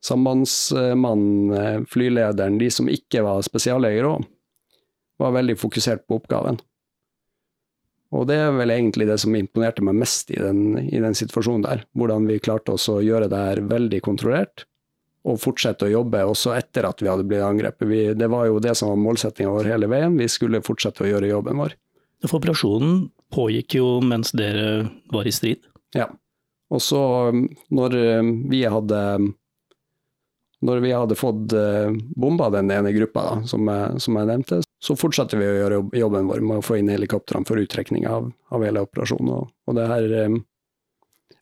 sambandsmannen, 0.05 1.57
eh, 1.57 1.81
flylederen, 1.89 2.59
de 2.61 2.69
som 2.71 2.89
ikke 2.91 3.23
var 3.25 3.43
spesialleger 3.45 4.07
òg, 4.09 4.25
var 5.21 5.35
veldig 5.35 5.57
fokusert 5.57 6.05
på 6.07 6.19
oppgaven. 6.19 6.59
Og 8.15 8.27
det 8.29 8.37
er 8.39 8.53
vel 8.55 8.71
egentlig 8.71 9.07
det 9.09 9.17
som 9.23 9.35
imponerte 9.35 9.83
meg 9.83 9.97
mest 9.99 10.29
i 10.31 10.39
den, 10.39 10.77
i 10.87 11.01
den 11.03 11.17
situasjonen 11.17 11.65
der. 11.65 11.83
Hvordan 11.97 12.27
vi 12.29 12.39
klarte 12.43 12.75
oss 12.75 12.87
å 12.91 13.01
gjøre 13.03 13.27
det 13.31 13.41
her 13.49 13.63
veldig 13.67 14.01
kontrollert, 14.05 14.67
og 15.25 15.39
fortsette 15.41 15.87
å 15.87 15.91
jobbe 15.91 16.21
også 16.29 16.53
etter 16.53 16.85
at 16.85 17.01
vi 17.01 17.09
hadde 17.09 17.25
blitt 17.25 17.41
angrepet. 17.41 17.87
Vi, 17.89 18.01
det 18.17 18.27
var 18.29 18.45
jo 18.45 18.59
det 18.61 18.75
som 18.77 18.91
var 18.91 19.01
målsettinga 19.01 19.53
vår 19.55 19.71
hele 19.73 19.89
veien, 19.89 20.17
vi 20.19 20.27
skulle 20.29 20.61
fortsette 20.65 21.01
å 21.01 21.09
gjøre 21.09 21.31
jobben 21.31 21.63
vår. 21.63 21.73
For 22.27 22.37
operasjonen 22.37 23.07
pågikk 23.33 23.79
jo 23.79 23.87
mens 24.05 24.31
dere 24.37 24.85
var 25.13 25.25
i 25.27 25.33
strid? 25.33 25.65
Ja. 25.97 26.11
Og 26.73 26.81
så, 26.81 27.01
når 27.73 27.97
um, 28.21 28.29
vi 28.51 28.63
hadde 28.69 29.01
når 30.65 30.81
vi 30.83 30.93
hadde 30.95 31.17
fått 31.19 31.53
uh, 31.53 31.93
bomba 32.17 32.49
den 32.53 32.71
ene 32.73 32.93
gruppa, 32.95 33.23
da, 33.27 33.35
som, 33.49 33.67
jeg, 33.69 34.01
som, 34.03 34.17
jeg, 34.19 34.29
nevnte, 34.31 34.59
så 34.81 34.97
fortsatte 34.99 35.39
vi 35.39 35.47
å 35.47 35.55
gjøre 35.59 35.79
jobben 35.99 36.29
vår 36.31 36.43
med 36.45 36.59
å 36.59 36.65
få 36.65 36.79
inn 36.79 36.91
helikoptrene 36.93 37.47
for 37.47 37.61
uttrekning 37.61 38.07
av, 38.09 38.31
av 38.53 38.65
hele 38.65 38.83
operasjonen. 38.85 39.31
Og, 39.35 39.55
og 39.69 39.79
det 39.79 39.87
her 39.91 40.19
um, 40.25 40.43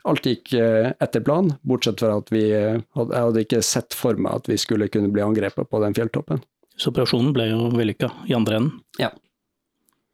Alt 0.03 0.25
gikk 0.27 0.49
eh, 0.59 0.89
etter 0.99 1.21
planen, 1.23 1.53
bortsett 1.63 2.01
fra 2.03 2.17
at 2.19 2.27
vi 2.33 2.41
hadde, 2.51 3.13
Jeg 3.13 3.23
hadde 3.23 3.43
ikke 3.45 3.59
sett 3.63 3.95
for 3.95 4.17
meg 4.19 4.41
at 4.41 4.49
vi 4.51 4.57
skulle 4.59 4.89
kunne 4.91 5.07
bli 5.15 5.23
angrepet 5.23 5.69
på 5.71 5.79
den 5.79 5.95
fjelltoppen. 5.95 6.41
Så 6.75 6.91
operasjonen 6.91 7.31
ble 7.35 7.45
jo 7.47 7.69
vellykka 7.71 8.09
i 8.27 8.35
andre 8.35 8.59
enden? 8.59 8.81
Ja. 8.99 9.13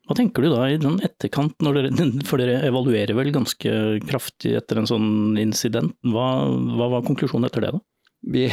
Hva 0.10 0.18
tenker 0.18 0.46
du 0.46 0.50
da 0.50 0.64
i 0.70 0.78
den 0.82 1.00
etterkant, 1.06 1.58
dere, 1.62 1.90
for 2.26 2.42
dere 2.42 2.64
evaluerer 2.66 3.14
vel 3.18 3.30
ganske 3.34 3.74
kraftig 4.10 4.56
etter 4.58 4.82
en 4.82 4.90
sånn 4.90 5.38
incident. 5.42 5.94
Hva, 6.02 6.28
hva 6.50 6.88
var 6.96 7.06
konklusjonen 7.06 7.50
etter 7.50 7.66
det, 7.66 7.76
da? 7.76 7.84
Vi, 8.22 8.46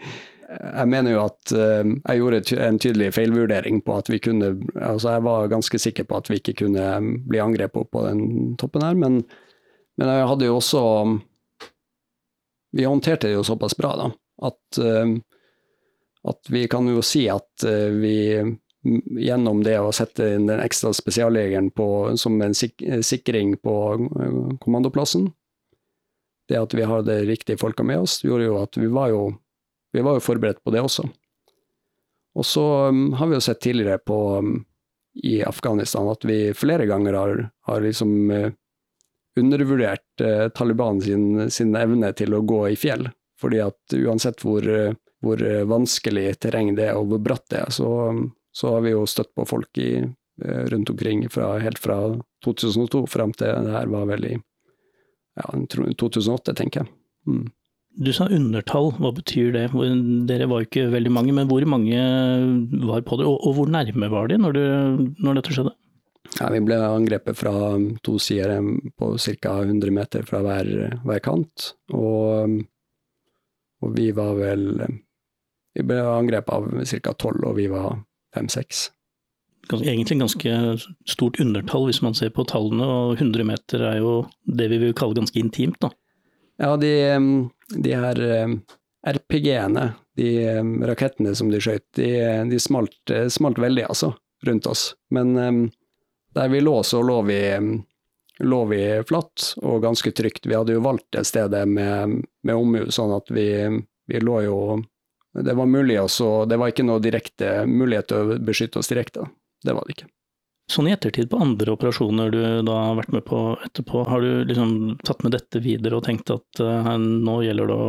jeg 0.78 0.88
mener 0.90 1.14
jo 1.14 1.26
at 1.26 1.52
uh, 1.54 1.82
jeg 1.84 2.20
gjorde 2.20 2.58
en 2.66 2.80
tydelig 2.82 3.12
feilvurdering 3.16 3.82
på 3.86 3.98
at 3.98 4.10
vi 4.10 4.18
kunne 4.22 4.54
Altså 4.74 5.16
jeg 5.16 5.26
var 5.26 5.52
ganske 5.52 5.78
sikker 5.82 6.06
på 6.06 6.20
at 6.20 6.30
vi 6.30 6.40
ikke 6.40 6.58
kunne 6.64 6.90
bli 7.28 7.42
angrepet 7.42 7.90
på 7.90 8.04
den 8.06 8.26
toppen 8.60 8.86
her, 8.86 8.98
men 8.98 9.22
men 10.00 10.08
jeg 10.08 10.28
hadde 10.30 10.48
jo 10.48 10.56
også 10.56 10.82
Vi 12.76 12.86
håndterte 12.86 13.28
det 13.28 13.34
jo 13.34 13.44
såpass 13.44 13.76
bra, 13.76 13.90
da, 13.98 14.06
at, 14.46 14.78
eh, 14.78 15.14
at 16.30 16.50
vi 16.54 16.66
kan 16.70 16.86
jo 16.88 17.02
si 17.02 17.24
at 17.28 17.64
eh, 17.66 17.90
vi 17.90 18.16
gjennom 19.20 19.64
det 19.66 19.74
å 19.82 19.90
sette 19.92 20.28
inn 20.36 20.46
den 20.48 20.62
ekstra 20.62 20.92
spesialjegeren 20.96 21.68
som 22.16 22.38
en 22.40 22.54
sik 22.56 22.80
sikring 23.04 23.56
på 23.58 23.74
eh, 23.98 24.38
kommandoplassen, 24.62 25.26
det 26.50 26.58
at 26.58 26.74
vi 26.74 26.86
hadde 26.86 27.22
riktige 27.28 27.60
folka 27.60 27.86
med 27.86 28.02
oss, 28.02 28.20
gjorde 28.26 28.48
jo 28.48 28.58
at 28.58 28.76
vi 28.76 28.90
var 28.90 29.12
jo, 29.12 29.24
vi 29.94 30.02
var 30.02 30.18
jo 30.18 30.24
forberedt 30.24 30.62
på 30.64 30.74
det 30.74 30.82
også. 30.82 31.06
Og 32.38 32.46
så 32.46 32.64
um, 32.88 33.12
har 33.18 33.30
vi 33.30 33.38
jo 33.38 33.44
sett 33.44 33.60
tidligere 33.62 33.98
på 34.06 34.18
um, 34.38 34.64
i 35.22 35.40
Afghanistan 35.42 36.08
at 36.10 36.24
vi 36.24 36.54
flere 36.54 36.86
ganger 36.86 37.18
har, 37.18 37.44
har 37.66 37.80
liksom 37.82 38.30
uh, 38.30 38.50
undervurdert 39.38 40.22
uh, 40.22 40.48
Taliban 40.54 41.00
sin, 41.02 41.50
sin, 41.50 41.74
evne 41.76 42.12
til 42.18 42.34
å 42.34 42.42
gå 42.46 42.64
i 42.70 42.78
fjell. 42.78 43.08
Fordi 43.40 43.62
at 43.64 43.96
uansett 43.96 44.44
hvor, 44.46 44.66
uh, 44.66 44.94
hvor 45.22 45.42
vanskelig 45.70 46.36
terreng 46.42 46.74
det 46.78 46.90
er 46.90 46.98
og 46.98 47.10
hvor 47.10 47.22
bratt 47.30 47.46
det 47.50 47.64
er, 47.64 47.74
så, 47.74 47.90
så 48.54 48.76
har 48.76 48.86
vi 48.86 48.94
jo 48.94 49.06
støtt 49.10 49.34
på 49.34 49.46
folk 49.46 49.78
i, 49.78 49.92
rundt 50.40 50.88
omkring 50.88 51.26
fra, 51.28 51.58
helt 51.60 51.78
fra 51.78 51.98
2002 52.46 53.02
fram 53.12 53.34
til 53.36 53.66
det 53.66 53.74
her 53.74 53.90
var 53.92 54.06
vel 54.08 54.24
i 54.24 54.38
ja, 55.40 55.64
2008, 56.00 56.54
tenker 56.58 56.84
jeg. 56.84 56.92
Mm. 57.28 57.48
Du 58.00 58.12
sa 58.14 58.28
undertall, 58.30 58.92
hva 59.02 59.10
betyr 59.12 59.50
det? 59.56 59.66
Dere 60.28 60.46
var 60.48 60.62
jo 60.62 60.68
ikke 60.68 60.90
veldig 60.92 61.10
mange, 61.12 61.34
men 61.34 61.48
hvor 61.50 61.64
mange 61.66 61.98
var 62.86 63.02
på 63.06 63.18
det, 63.18 63.26
og, 63.26 63.50
hvor 63.56 63.70
nærme 63.70 64.10
var 64.12 64.30
de 64.30 64.38
når, 64.38 64.56
du, 64.56 65.08
når 65.18 65.40
dette 65.40 65.56
skjedde? 65.56 65.74
Ja, 66.38 66.46
vi 66.54 66.60
ble 66.62 66.78
angrepet 66.78 67.38
fra 67.40 67.52
to 68.06 68.14
sider 68.22 68.60
på 68.94 69.10
ca. 69.18 69.56
100 69.64 69.94
meter 69.96 70.26
fra 70.28 70.42
hver, 70.46 70.70
hver 71.02 71.22
kant. 71.24 71.72
Og, 71.90 72.54
og, 73.82 73.90
vi 73.96 74.10
var 74.14 74.36
vel 74.38 74.68
Vi 75.74 75.82
ble 75.86 75.98
angrepet 76.02 76.54
av 76.54 76.86
ca. 77.02 77.14
tolv, 77.18 77.44
og 77.50 77.58
vi 77.58 77.66
var 77.70 77.98
fem-seks. 78.34 78.88
Egentlig 79.70 80.18
ganske 80.18 80.52
stort 81.06 81.40
undertall 81.40 81.86
hvis 81.86 82.00
man 82.02 82.16
ser 82.18 82.32
på 82.34 82.46
tallene, 82.48 82.86
og 82.86 83.20
100 83.20 83.46
meter 83.46 83.84
er 83.86 83.98
jo 84.00 84.14
det 84.44 84.70
vi 84.72 84.80
vil 84.82 84.94
kalle 84.98 85.18
ganske 85.18 85.38
intimt, 85.38 85.78
da. 85.82 85.92
Ja, 86.60 86.74
de, 86.76 86.92
de 87.76 87.92
her 87.96 88.18
RPG-ene, 89.06 89.84
de 90.18 90.30
rakettene 90.90 91.32
som 91.38 91.52
de 91.52 91.60
skjøt, 91.62 91.86
de, 91.96 92.10
de 92.50 92.58
smalt, 92.60 93.14
smalt, 93.32 93.60
veldig, 93.62 93.86
altså, 93.88 94.10
rundt 94.44 94.68
oss. 94.68 94.90
Men 95.14 95.70
der 96.34 96.48
vi 96.48 96.60
lå, 96.60 96.82
så 96.82 97.02
lå 97.02 97.22
vi, 97.22 97.40
lå 98.38 98.64
vi 98.64 99.02
flatt 99.08 99.54
og 99.62 99.82
ganske 99.82 100.12
trygt. 100.12 100.46
Vi 100.46 100.54
hadde 100.54 100.76
jo 100.76 100.84
valgt 100.84 101.10
det 101.16 101.24
stedet 101.28 101.66
med, 101.68 102.20
med 102.42 102.54
omhu, 102.54 102.86
sånn 102.92 103.14
at 103.16 103.30
vi, 103.34 103.50
vi, 104.06 104.20
lå 104.20 104.40
jo 104.46 104.58
Det 105.30 105.54
var 105.54 105.66
mulig 105.66 106.00
også, 106.00 106.44
det 106.50 106.58
var 106.58 106.72
ikke 106.72 106.86
noe 106.86 107.02
direkte 107.02 107.64
mulighet 107.66 108.08
til 108.10 108.16
å 108.34 108.38
beskytte 108.42 108.80
oss 108.80 108.90
direkte. 108.90 109.28
Det 109.66 109.76
var 109.76 109.86
det 109.86 109.96
ikke. 109.96 110.10
Sånn 110.70 110.86
i 110.86 110.94
ettertid 110.94 111.26
på 111.32 111.40
andre 111.42 111.74
operasjoner 111.74 112.30
du 112.30 112.40
da 112.66 112.76
har 112.78 112.98
vært 113.00 113.14
med 113.16 113.24
på 113.26 113.40
etterpå, 113.66 114.04
har 114.06 114.22
du 114.22 114.44
liksom 114.46 114.74
tatt 115.02 115.24
med 115.26 115.34
dette 115.34 115.62
videre 115.64 115.98
og 115.98 116.06
tenkt 116.06 116.30
at 116.30 116.62
uh, 116.62 116.92
nå 117.00 117.40
gjelder 117.42 117.72
det 117.72 117.78
å, 117.78 117.88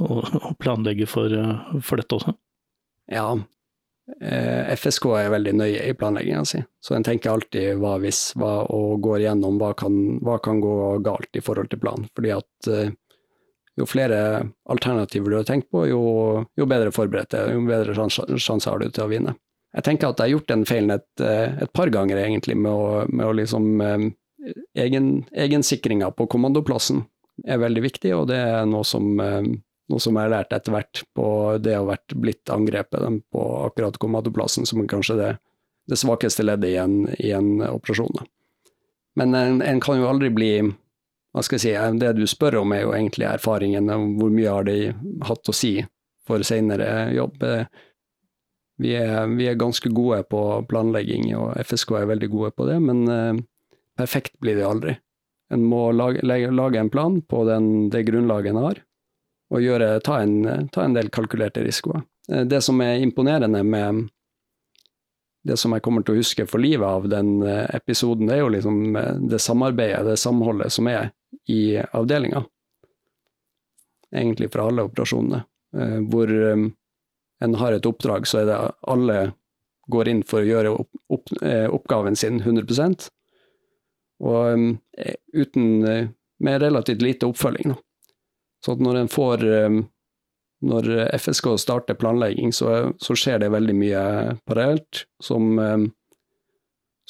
å, 0.00 0.20
å 0.48 0.54
planlegge 0.62 1.08
for, 1.10 1.28
uh, 1.28 1.76
for, 1.84 2.00
dette 2.00 2.16
også? 2.16 2.32
Ja, 3.12 3.34
Eh, 4.20 4.72
FSK 4.76 5.04
er 5.14 5.30
veldig 5.30 5.52
nøye 5.56 5.82
i 5.86 5.94
planlegginga 5.94 6.42
si, 6.48 6.58
så 6.82 6.96
en 6.96 7.04
tenker 7.06 7.30
alltid 7.30 7.78
hva 7.78 7.94
hvis, 8.02 8.32
hva, 8.34 8.64
og 8.74 8.98
går 9.04 9.22
gjennom 9.28 9.60
hva 9.60 9.70
kan, 9.78 9.94
hva 10.26 10.40
kan 10.42 10.58
gå 10.60 10.74
galt 11.06 11.38
i 11.38 11.42
forhold 11.44 11.70
til 11.70 11.80
planen. 11.84 12.08
Fordi 12.16 12.32
at 12.34 12.70
eh, 12.70 12.90
jo 13.78 13.86
flere 13.88 14.18
alternativer 14.70 15.30
du 15.30 15.38
har 15.38 15.46
tenkt 15.48 15.70
på, 15.70 15.86
jo, 15.88 16.02
jo 16.58 16.68
bedre 16.68 16.92
forberedt 16.94 17.38
er 17.38 17.54
jo 17.54 17.62
bedre 17.68 17.94
sjanse 17.94 18.68
har 18.68 18.82
du 18.82 18.90
til 18.90 19.06
å 19.06 19.10
vinne. 19.12 19.36
Jeg 19.72 19.86
tenker 19.86 20.10
at 20.10 20.20
jeg 20.20 20.28
har 20.28 20.34
gjort 20.36 20.50
den 20.52 20.66
feilen 20.68 20.94
et, 20.98 21.08
eh, 21.24 21.56
et 21.64 21.72
par 21.72 21.90
ganger, 21.92 22.20
egentlig, 22.20 22.58
med 22.60 22.72
å, 22.72 23.02
med 23.08 23.26
å 23.26 23.34
liksom 23.36 23.68
egen, 24.74 25.10
Egensikringa 25.32 26.10
på 26.16 26.26
kommandoplassen 26.28 27.04
er 27.48 27.62
veldig 27.62 27.82
viktig, 27.84 28.12
og 28.16 28.26
det 28.28 28.40
er 28.42 28.66
noe 28.68 28.84
som 28.84 29.16
noe 29.92 30.00
som 30.00 30.16
jeg 30.16 30.26
har 30.26 30.32
lært 30.32 30.54
etter 30.56 30.74
hvert 30.74 31.02
på 31.16 31.26
det 31.60 31.76
å 31.78 31.88
ha 31.90 31.96
blitt 32.14 32.50
angrepet 32.52 33.04
på 33.32 33.46
akkurat 33.66 33.98
kommandoplassen, 34.00 34.66
som 34.68 34.82
er 34.82 34.90
kanskje 34.90 35.18
det, 35.18 35.30
det 35.90 35.98
svakeste 36.00 36.46
leddet 36.46 36.72
i 36.72 36.78
en, 36.80 36.96
i 37.18 37.32
en 37.36 37.60
operasjon. 37.66 38.22
Men 39.18 39.36
en, 39.36 39.60
en, 39.60 39.80
kan 39.84 40.00
jo 40.00 40.08
aldri 40.08 40.30
bli 40.32 40.52
hva 41.32 41.42
skal 41.44 41.58
jeg 41.58 41.64
si, 41.64 41.98
Det 42.00 42.12
du 42.16 42.26
spør 42.28 42.58
om 42.60 42.72
er 42.76 42.84
jo 42.84 42.92
egentlig 42.96 43.28
erfaringen, 43.28 43.88
hvor 44.18 44.32
mye 44.32 44.52
har 44.52 44.66
de 44.68 44.92
hatt 45.24 45.48
å 45.48 45.56
si 45.56 45.78
for 46.28 46.44
senere 46.44 47.10
jobb. 47.16 47.40
Vi 48.82 48.94
er, 48.98 49.26
vi 49.38 49.46
er 49.46 49.58
ganske 49.58 49.90
gode 49.94 50.22
på 50.30 50.42
planlegging, 50.70 51.28
og 51.38 51.54
FSK 51.62 51.94
er 52.00 52.08
veldig 52.10 52.28
gode 52.32 52.50
på 52.56 52.66
det, 52.66 52.78
men 52.82 53.02
eh, 53.10 53.42
perfekt 53.98 54.34
blir 54.42 54.58
det 54.58 54.66
aldri. 54.66 54.96
En 55.52 55.62
må 55.68 55.84
lage, 55.94 56.24
lage 56.24 56.80
en 56.80 56.90
plan 56.90 57.20
på 57.22 57.44
den, 57.46 57.68
det 57.92 58.06
grunnlaget 58.08 58.50
en 58.50 58.62
har, 58.64 58.80
og 59.52 59.62
gjøre, 59.62 59.92
ta, 60.02 60.18
en, 60.24 60.66
ta 60.72 60.86
en 60.86 60.96
del 60.96 61.12
kalkulerte 61.14 61.62
risikoer. 61.62 62.02
Eh, 62.32 62.42
det 62.48 62.62
som 62.66 62.82
er 62.82 63.04
imponerende 63.04 63.62
med 63.62 64.02
det 65.46 65.56
som 65.58 65.74
jeg 65.74 65.82
kommer 65.82 66.02
til 66.06 66.16
å 66.16 66.22
huske 66.22 66.46
for 66.46 66.62
livet 66.62 66.86
av 66.86 67.06
den 67.10 67.36
eh, 67.46 67.68
episoden, 67.78 68.26
det 68.26 68.40
er 68.40 68.42
jo 68.42 68.52
liksom 68.56 68.82
det 69.30 69.42
samarbeidet, 69.42 70.02
det 70.10 70.18
samholdet 70.18 70.74
som 70.74 70.90
er 70.90 71.12
i 71.50 71.78
avdelinga. 71.78 72.42
Egentlig 74.12 74.50
fra 74.52 74.66
alle 74.68 74.84
operasjonene. 74.90 75.46
Hvor 76.12 76.28
en 77.42 77.56
har 77.58 77.74
et 77.74 77.86
oppdrag, 77.88 78.26
så 78.28 78.42
er 78.42 78.50
det 78.50 78.58
alle 78.90 79.18
går 79.92 80.08
inn 80.12 80.22
for 80.26 80.42
å 80.42 80.48
gjøre 80.48 80.74
opp, 80.78 80.90
opp, 81.12 81.32
oppgaven 81.74 82.14
sin 82.16 82.38
100% 82.40 83.08
og 84.22 84.76
uten, 85.34 85.64
med 86.38 86.62
relativt 86.62 87.02
lite 87.02 87.26
oppfølging. 87.26 87.74
Så 88.62 88.76
når 88.78 89.00
en 89.00 89.10
får 89.10 89.42
når 90.62 90.90
FSK 91.18 91.58
starter 91.58 91.98
planlegging, 91.98 92.52
så, 92.52 92.92
så 93.02 93.16
skjer 93.18 93.42
det 93.42 93.50
veldig 93.52 93.74
mye 93.76 94.02
parallelt 94.46 95.04
som, 95.22 95.58
eh, 95.58 95.86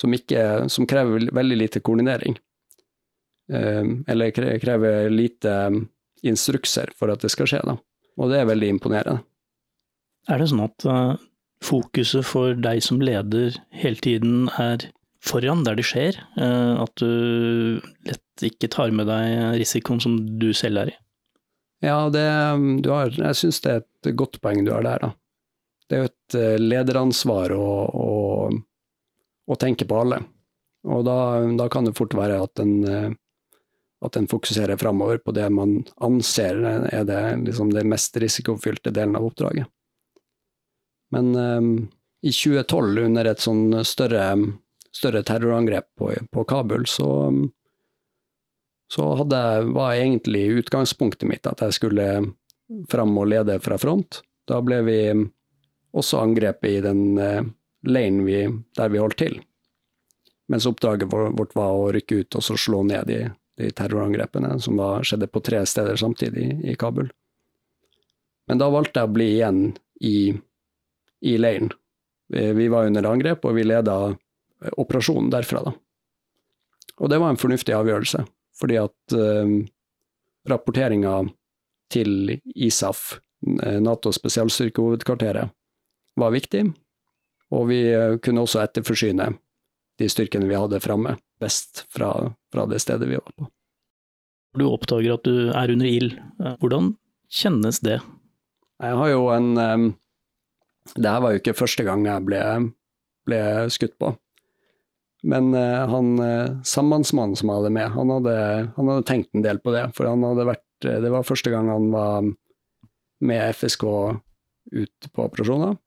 som, 0.00 0.14
ikke, 0.16 0.70
som 0.72 0.88
krever 0.88 1.28
veldig 1.36 1.58
lite 1.60 1.82
koordinering. 1.84 2.38
Eh, 3.52 3.84
eller 4.08 4.32
krever 4.62 5.10
lite 5.12 5.56
instrukser 6.22 6.94
for 6.96 7.12
at 7.12 7.24
det 7.24 7.32
skal 7.34 7.50
skje. 7.50 7.60
Da. 7.68 7.76
Og 8.16 8.32
det 8.32 8.40
er 8.40 8.48
veldig 8.48 8.72
imponerende. 8.78 9.20
Er 10.30 10.38
det 10.38 10.50
sånn 10.52 10.64
at 10.64 10.86
uh, 10.86 11.14
fokuset 11.64 12.26
for 12.26 12.58
deg 12.58 12.82
som 12.84 13.02
leder 13.02 13.56
hele 13.74 14.02
tiden 14.02 14.50
er 14.60 14.88
foran 15.22 15.64
der 15.66 15.78
det 15.78 15.86
skjer? 15.88 16.18
Uh, 16.38 16.82
at 16.84 16.94
du 17.02 17.80
lett 18.06 18.46
ikke 18.46 18.70
tar 18.72 18.94
med 18.94 19.10
deg 19.10 19.58
risikoen 19.62 20.02
som 20.02 20.20
du 20.38 20.52
selv 20.56 20.84
er 20.84 20.92
i? 20.92 20.98
Ja, 21.82 22.06
det, 22.14 22.22
har, 22.86 23.10
jeg 23.10 23.38
syns 23.38 23.58
det 23.64 23.72
er 23.72 23.82
et 23.82 24.12
godt 24.14 24.38
poeng 24.42 24.62
du 24.62 24.70
har 24.70 24.84
der, 24.86 25.02
da. 25.02 25.10
Det 25.90 25.96
er 25.96 26.04
jo 26.04 26.10
et 26.10 26.36
eh, 26.38 26.60
lederansvar 26.62 27.52
å, 27.56 27.64
å, 27.90 28.12
å 29.50 29.56
tenke 29.58 29.88
på 29.90 29.98
alle. 29.98 30.20
Og 30.86 31.02
da, 31.06 31.16
da, 31.58 31.66
kan 31.70 31.84
det 31.84 31.96
fort 31.98 32.14
være 32.16 32.38
at 32.44 32.62
en, 32.62 32.72
eh, 32.86 33.10
at 34.06 34.18
en 34.18 34.30
fokuserer 34.30 34.78
framover 34.78 35.18
på 35.26 35.34
det 35.34 35.48
man 35.52 35.80
anser 36.06 36.62
er 36.86 37.04
det, 37.10 37.20
liksom 37.48 37.74
det 37.74 37.84
mest 37.90 38.16
risikofylte 38.22 38.94
delen 38.94 39.18
av 39.18 39.26
oppdraget. 39.26 39.66
Men 41.12 41.32
um, 41.36 41.72
i 42.22 42.32
2012, 42.32 43.04
under 43.06 43.28
et 43.28 43.42
sånn 43.42 43.82
større, 43.84 44.26
større 44.94 45.22
terrorangrep 45.28 45.88
på, 45.98 46.12
på 46.32 46.44
Kabul, 46.48 46.86
så, 46.88 47.10
så 48.92 49.08
hadde, 49.20 49.42
var 49.76 49.96
egentlig 49.98 50.46
utgangspunktet 50.62 51.28
mitt 51.28 51.48
at 51.50 51.64
jeg 51.66 51.76
skulle 51.76 52.08
fram 52.88 53.16
og 53.20 53.28
lede 53.28 53.58
fra 53.60 53.78
front. 53.80 54.22
Da 54.48 54.62
ble 54.64 54.80
vi 54.86 54.98
også 55.92 56.22
angrepet 56.22 56.78
i 56.78 56.84
den 56.84 57.02
uh, 57.20 57.42
leiren 57.86 58.22
vi, 58.24 58.46
der 58.76 58.92
vi 58.92 59.02
holdt 59.02 59.20
til. 59.20 59.40
Mens 60.48 60.66
oppdraget 60.68 61.12
vårt 61.12 61.54
var 61.56 61.76
å 61.76 61.90
rykke 61.94 62.22
ut 62.22 62.36
og 62.38 62.44
så 62.44 62.56
slå 62.60 62.82
ned 62.88 63.06
de, 63.08 63.18
de 63.58 63.70
terrorangrepene 63.76 64.54
som 64.60 64.80
var, 64.80 65.04
skjedde 65.06 65.28
på 65.32 65.42
tre 65.44 65.62
steder 65.68 65.96
samtidig 65.96 66.48
i 66.72 66.74
Kabul. 66.78 67.10
Men 68.50 68.60
da 68.60 68.68
valgte 68.72 69.00
jeg 69.00 69.08
å 69.08 69.14
bli 69.14 69.28
igjen 69.36 69.60
i, 70.02 70.16
i 71.22 71.36
leiren. 71.38 71.70
Vi, 72.32 72.66
var 72.72 72.88
under 72.88 73.06
angrep, 73.10 73.44
og 73.44 73.54
vi 73.58 73.64
leda 73.66 73.94
operasjonen 74.80 75.30
derfra, 75.32 75.62
da. 75.66 75.72
Og 77.02 77.10
det 77.10 77.18
var 77.20 77.32
en 77.32 77.40
fornuftig 77.40 77.74
avgjørelse 77.76 78.24
fordi 78.62 78.76
at 78.78 79.14
eh, 79.16 79.52
rapporteringa 80.48 81.14
til 81.90 82.36
ISAF, 82.54 83.16
eh, 83.64 83.78
Natos 83.82 84.20
spesialstyrkehovedkvarteret, 84.20 85.50
var 86.20 86.34
viktig, 86.34 86.66
og 87.52 87.64
vi 87.70 87.78
uh, 87.96 88.18
kunne 88.20 88.42
også 88.44 88.60
etterforsyne 88.60 89.30
de 90.00 90.08
styrkene 90.12 90.44
vi 90.50 90.58
hadde 90.60 90.80
framme, 90.84 91.14
best 91.40 91.86
fra, 91.92 92.10
fra, 92.52 92.66
det 92.68 92.82
stedet 92.84 93.08
vi 93.08 93.16
var 93.16 93.32
på. 93.32 93.48
Du 94.60 94.66
oppdager 94.68 95.16
at 95.16 95.24
du 95.24 95.48
er 95.48 95.72
under 95.72 95.88
ild. 95.88 96.18
Hvordan 96.60 96.92
kjennes 97.32 97.80
det? 97.80 97.96
Jeg 98.82 98.98
har 99.00 99.08
jo 99.08 99.24
en 99.32 99.56
Det 100.96 101.08
her 101.08 101.22
var 101.22 101.32
jo 101.32 101.40
ikke 101.40 101.56
første 101.56 101.84
gang 101.86 102.04
jeg 102.08 102.26
ble, 102.26 102.42
ble 103.28 103.40
skutt 103.72 103.94
på. 104.02 104.12
Men 105.22 105.52
uh, 105.54 105.86
han 105.86 106.18
uh, 106.18 106.62
sambandsmannen 106.66 107.38
som 107.38 107.52
hadde 107.54 107.70
med, 107.70 107.92
han 107.94 108.10
hadde, 108.10 108.34
han 108.76 108.90
hadde, 108.90 109.06
tenkt 109.06 109.30
en 109.34 109.44
del 109.44 109.60
på 109.62 109.74
det. 109.74 109.86
For 109.96 110.10
vært, 110.42 110.66
uh, 110.88 110.98
det 111.04 111.12
var 111.14 111.26
første 111.26 111.52
gang 111.54 111.70
han 111.70 111.88
var 111.94 112.26
med 113.22 113.54
FSK 113.54 113.86
ut 114.72 115.10
på 115.14 115.26
operasjoner. 115.28 115.78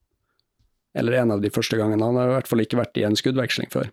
Eller 0.95 1.19
en 1.19 1.35
av 1.35 1.43
de 1.43 1.51
første 1.51 1.75
gangene. 1.75 2.07
Han 2.07 2.15
har 2.15 2.31
i 2.31 2.35
hvert 2.37 2.47
fall 2.47 2.63
ikke 2.63 2.79
vært 2.79 2.95
i 3.01 3.03
en 3.03 3.19
skuddveksling 3.19 3.67
før. 3.73 3.91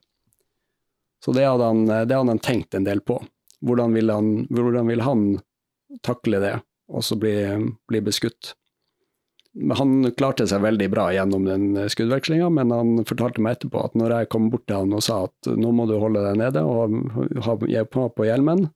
Så 1.22 1.34
det 1.34 1.48
hadde 1.48 1.66
han, 1.66 1.84
det 1.86 2.14
hadde 2.14 2.30
han 2.30 2.42
tenkt 2.42 2.74
en 2.78 2.86
del 2.86 3.02
på. 3.02 3.18
Hvordan 3.62 3.94
vil 3.94 4.10
han, 4.10 4.30
hvordan 4.50 4.86
vil 4.90 5.02
han 5.02 5.24
takle 6.06 6.38
det, 6.42 6.54
og 6.90 7.02
så 7.06 7.18
bli, 7.18 7.34
bli 7.90 8.00
beskutt? 8.02 8.54
Han 9.52 10.06
klarte 10.16 10.46
seg 10.48 10.62
veldig 10.64 10.88
bra 10.92 11.10
gjennom 11.12 11.44
den 11.44 11.90
skuddvekslinga, 11.92 12.48
men 12.56 12.72
han 12.72 13.02
fortalte 13.08 13.42
meg 13.44 13.58
etterpå 13.58 13.82
at 13.84 13.96
når 13.98 14.14
jeg 14.16 14.30
kom 14.32 14.46
bort 14.52 14.64
til 14.64 14.80
han 14.80 14.94
og 14.96 15.04
sa 15.04 15.18
at 15.26 15.50
nå 15.52 15.72
må 15.76 15.84
du 15.90 15.98
holde 16.00 16.22
deg 16.24 16.38
nede 16.40 16.62
og 16.64 16.96
ha 17.44 17.56
på, 17.58 18.06
på 18.16 18.28
hjelmen, 18.28 18.70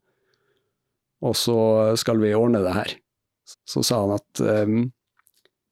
og 1.24 1.36
så 1.38 1.58
skal 1.96 2.20
vi 2.20 2.34
ordne 2.36 2.60
det 2.64 2.74
her, 2.76 2.92
så 3.68 3.82
sa 3.86 4.02
han 4.04 4.16
at 4.18 4.42
um, 4.66 4.84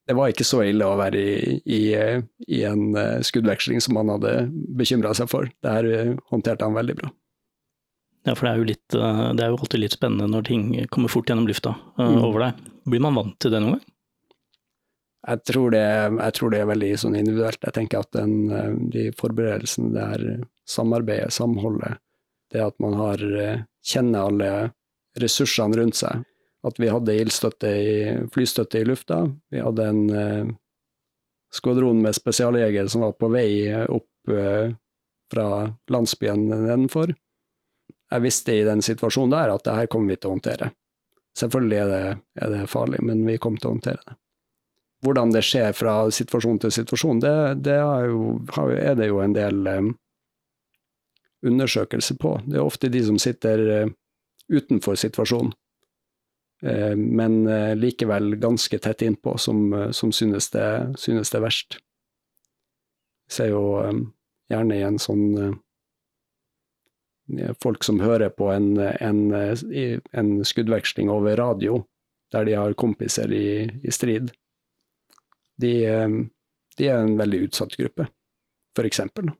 det 0.08 0.16
var 0.16 0.30
ikke 0.32 0.46
så 0.46 0.62
ille 0.66 0.86
å 0.86 0.96
være 1.00 1.20
i, 1.20 1.58
i, 1.64 1.82
i 2.52 2.62
en 2.68 2.96
uh, 2.96 3.20
skuddveksling 3.24 3.80
som 3.84 3.96
han 4.00 4.12
hadde 4.12 4.34
bekymra 4.76 5.14
seg 5.16 5.30
for. 5.32 5.48
Det 5.64 5.76
her 5.78 5.88
uh, 5.88 6.16
håndterte 6.32 6.66
han 6.66 6.76
veldig 6.76 6.96
bra. 6.98 7.12
Ja, 8.24 8.32
for 8.32 8.46
det 8.46 8.52
er, 8.52 8.60
jo 8.60 8.68
litt, 8.68 8.96
uh, 8.96 9.30
det 9.36 9.46
er 9.46 9.52
jo 9.52 9.60
alltid 9.60 9.84
litt 9.84 9.96
spennende 9.96 10.28
når 10.32 10.46
ting 10.48 10.68
kommer 10.92 11.12
fort 11.12 11.28
gjennom 11.28 11.48
lufta 11.48 11.74
mm. 12.00 12.20
over 12.20 12.46
deg. 12.46 12.70
Blir 12.88 13.04
man 13.04 13.16
vant 13.16 13.36
til 13.40 13.52
det 13.52 13.62
noen 13.64 13.78
gang? 13.78 13.90
Jeg 15.24 15.40
tror, 15.48 15.70
det, 15.72 15.84
jeg 16.18 16.36
tror 16.36 16.52
det, 16.52 16.60
er 16.60 16.68
veldig 16.68 16.90
sånn 17.00 17.16
individuelt. 17.16 17.62
Jeg 17.64 17.76
tenker 17.78 18.02
at 18.04 18.10
den, 18.16 18.34
eh, 18.52 18.72
de 18.92 19.04
forberedelsene, 19.16 19.92
det 19.94 20.08
her 20.10 20.24
samarbeidet, 20.68 21.32
samholdet, 21.32 22.00
det 22.52 22.60
at 22.64 22.76
man 22.82 22.96
har 22.98 23.24
eh, 23.40 23.62
kjenner 23.84 24.28
alle 24.28 24.50
ressursene 25.20 25.78
rundt 25.80 25.96
seg. 25.96 26.24
At 26.64 26.80
vi 26.80 26.90
hadde 26.92 27.16
ildstøtte 27.16 27.70
i, 27.72 27.94
flystøtte 28.32 28.80
i 28.80 28.88
lufta. 28.88 29.22
Vi 29.52 29.62
hadde 29.64 29.88
en 29.88 30.02
eh, 30.12 30.52
skvadron 31.54 32.02
med 32.04 32.16
spesialjegere 32.16 32.92
som 32.92 33.04
var 33.06 33.14
på 33.16 33.30
vei 33.32 33.48
opp 33.72 34.32
eh, 34.32 34.74
fra 35.32 35.46
landsbyen 35.92 36.48
nedenfor. 36.50 37.14
Jeg 38.12 38.24
visste 38.24 38.54
i 38.54 38.66
den 38.66 38.84
situasjonen 38.84 39.32
der 39.32 39.54
at 39.54 39.64
det 39.64 39.78
her 39.78 39.88
kommer 39.90 40.12
vi 40.12 40.20
til 40.20 40.30
å 40.30 40.36
håndtere. 40.36 40.70
Selvfølgelig 41.34 41.80
er 41.80 41.88
det, 41.90 42.02
er 42.44 42.52
det 42.52 42.68
farlig, 42.70 43.00
men 43.02 43.24
vi 43.26 43.40
kom 43.42 43.56
til 43.58 43.72
å 43.72 43.74
håndtere 43.74 44.04
det 44.04 44.18
hvordan 45.04 45.32
det 45.34 45.42
skjer 45.44 45.74
fra 45.76 45.96
situasjon 46.12 46.62
til 46.62 46.72
situasjon, 46.72 47.20
det, 47.22 47.34
det 47.66 47.76
er, 47.76 48.06
jo, 48.08 48.38
er, 48.72 48.94
det 48.98 49.10
jo 49.10 49.20
en 49.20 49.36
del 49.36 49.68
um, 49.68 49.90
undersøkelser 51.44 52.18
på. 52.20 52.38
Det 52.46 52.58
er 52.58 52.64
ofte 52.64 52.90
de 52.92 53.02
som 53.04 53.20
sitter 53.20 53.64
uh, 53.68 53.92
utenfor 54.52 54.96
situasjonen, 55.00 55.52
uh, 56.64 56.94
men 56.96 57.42
likevel 57.80 58.38
ganske 58.40 58.80
tett 58.80 59.04
innpå, 59.04 59.36
som, 59.38 59.66
som 59.92 60.12
synes, 60.12 60.48
det, 60.54 60.68
synes 61.00 61.32
det 61.32 61.40
er 61.40 61.46
verst. 61.48 61.78
Vi 63.28 63.38
ser 63.38 63.52
jo 63.52 63.64
gjerne 64.52 64.80
i 64.80 64.84
en 64.84 65.00
sånn 65.00 65.60
Folk 67.56 67.86
som 67.86 68.02
hører 68.04 68.28
på 68.36 68.50
en, 68.52 68.74
en, 68.76 69.20
en 69.32 70.32
skuddveksling 70.44 71.08
over 71.08 71.38
radio, 71.40 71.78
der 72.36 72.44
de 72.44 72.58
har 72.58 72.74
kompiser 72.76 73.32
i, 73.32 73.46
i 73.80 73.94
strid 73.96 74.28
de, 75.60 75.72
eh, 75.86 76.18
de 76.78 76.90
er 76.90 77.00
en 77.00 77.16
veldig 77.18 77.44
utsatt 77.48 77.76
gruppe, 77.78 78.08
for 78.76 78.88
eksempel. 78.88 79.30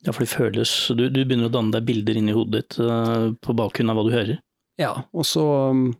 Ja, 0.00 0.14
for 0.14 0.24
det 0.24 0.32
føles 0.32 0.70
du, 0.96 1.08
du, 1.12 1.24
begynner 1.24 1.50
å 1.50 1.52
danne 1.52 1.74
deg 1.74 1.88
bilder 1.88 2.16
inni 2.16 2.32
hodet 2.32 2.62
ditt 2.62 2.78
uh, 2.80 3.32
på 3.36 3.56
bakgrunn 3.56 3.92
av 3.92 3.98
hva 3.98 4.06
du 4.06 4.14
hører? 4.14 4.38
Ja, 4.80 4.94
og 5.12 5.26
så 5.28 5.44
um, 5.74 5.90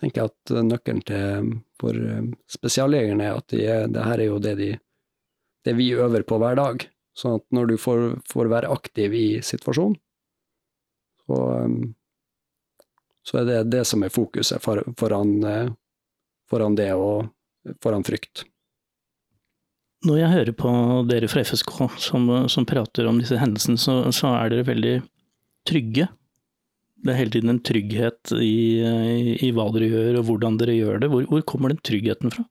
tenker 0.00 0.22
jeg 0.22 0.32
at 0.32 0.54
nøkkelen 0.64 1.02
til 1.04 1.50
for 1.80 1.92
um, 1.92 2.30
spesialjegerne 2.48 3.26
er 3.28 3.36
at 3.36 3.52
de, 3.52 3.66
det 3.92 4.06
her 4.06 4.22
er 4.22 4.30
jo 4.30 4.40
det, 4.40 4.54
de, 4.62 4.70
det 5.68 5.76
vi 5.76 5.90
øver 5.92 6.24
på 6.24 6.40
hver 6.40 6.56
dag. 6.56 6.88
Sånn 7.16 7.36
at 7.36 7.44
når 7.52 7.74
du 7.74 7.76
får, 7.80 8.06
får 8.32 8.50
være 8.52 8.72
aktiv 8.72 9.12
i 9.16 9.26
situasjonen, 9.44 9.96
så, 11.26 11.38
så 13.28 13.40
er 13.40 13.48
det 13.48 13.62
det 13.74 13.84
som 13.88 14.04
er 14.06 14.12
fokuset 14.14 14.62
for, 14.64 14.80
foran, 14.96 15.36
uh, 15.44 15.68
foran 16.48 16.80
det 16.80 16.94
å 16.96 17.26
foran 17.82 18.04
frykt. 18.06 18.44
Når 20.06 20.20
jeg 20.20 20.32
hører 20.32 20.54
på 20.54 20.70
dere 21.08 21.28
fra 21.30 21.42
FSK 21.46 21.72
som, 22.02 22.28
som 22.52 22.66
prater 22.68 23.08
om 23.08 23.18
disse 23.20 23.38
hendelsene, 23.40 23.80
så, 23.80 23.98
så, 24.14 24.34
er 24.36 24.52
dere 24.52 24.68
veldig 24.68 24.96
trygge. 25.66 26.08
Det 27.02 27.12
er 27.12 27.18
hele 27.20 27.32
tiden 27.32 27.52
en 27.52 27.62
trygghet 27.64 28.34
i, 28.36 28.82
i, 28.82 29.36
i 29.48 29.52
hva 29.56 29.66
dere 29.74 29.88
gjør 29.90 30.20
og 30.20 30.28
hvordan 30.28 30.58
dere 30.60 30.76
gjør 30.76 31.02
det. 31.02 31.10
Hvor, 31.12 31.26
hvor 31.30 31.46
kommer 31.48 31.72
den 31.72 31.82
tryggheten 31.84 32.32
fra? 32.34 32.44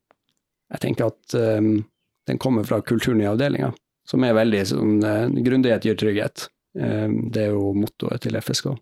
Jeg 0.73 0.81
tenker 0.83 1.11
at 1.13 1.37
um, 1.37 1.85
den 2.27 2.41
kommer 2.41 2.65
fra 2.67 2.81
kulturen 2.81 3.21
i 3.21 3.29
avdelinga, 3.29 3.71
som 4.09 4.25
er 4.25 4.35
veldig 4.37 4.61
som 4.67 4.97
uh, 5.05 5.27
Grundighet 5.45 5.85
gir 5.85 5.97
trygghet. 6.01 6.47
Um, 6.75 7.27
det 7.31 7.45
er 7.45 7.53
jo 7.53 7.71
mottoet 7.77 8.25
til 8.25 8.37
FSK. 8.41 8.73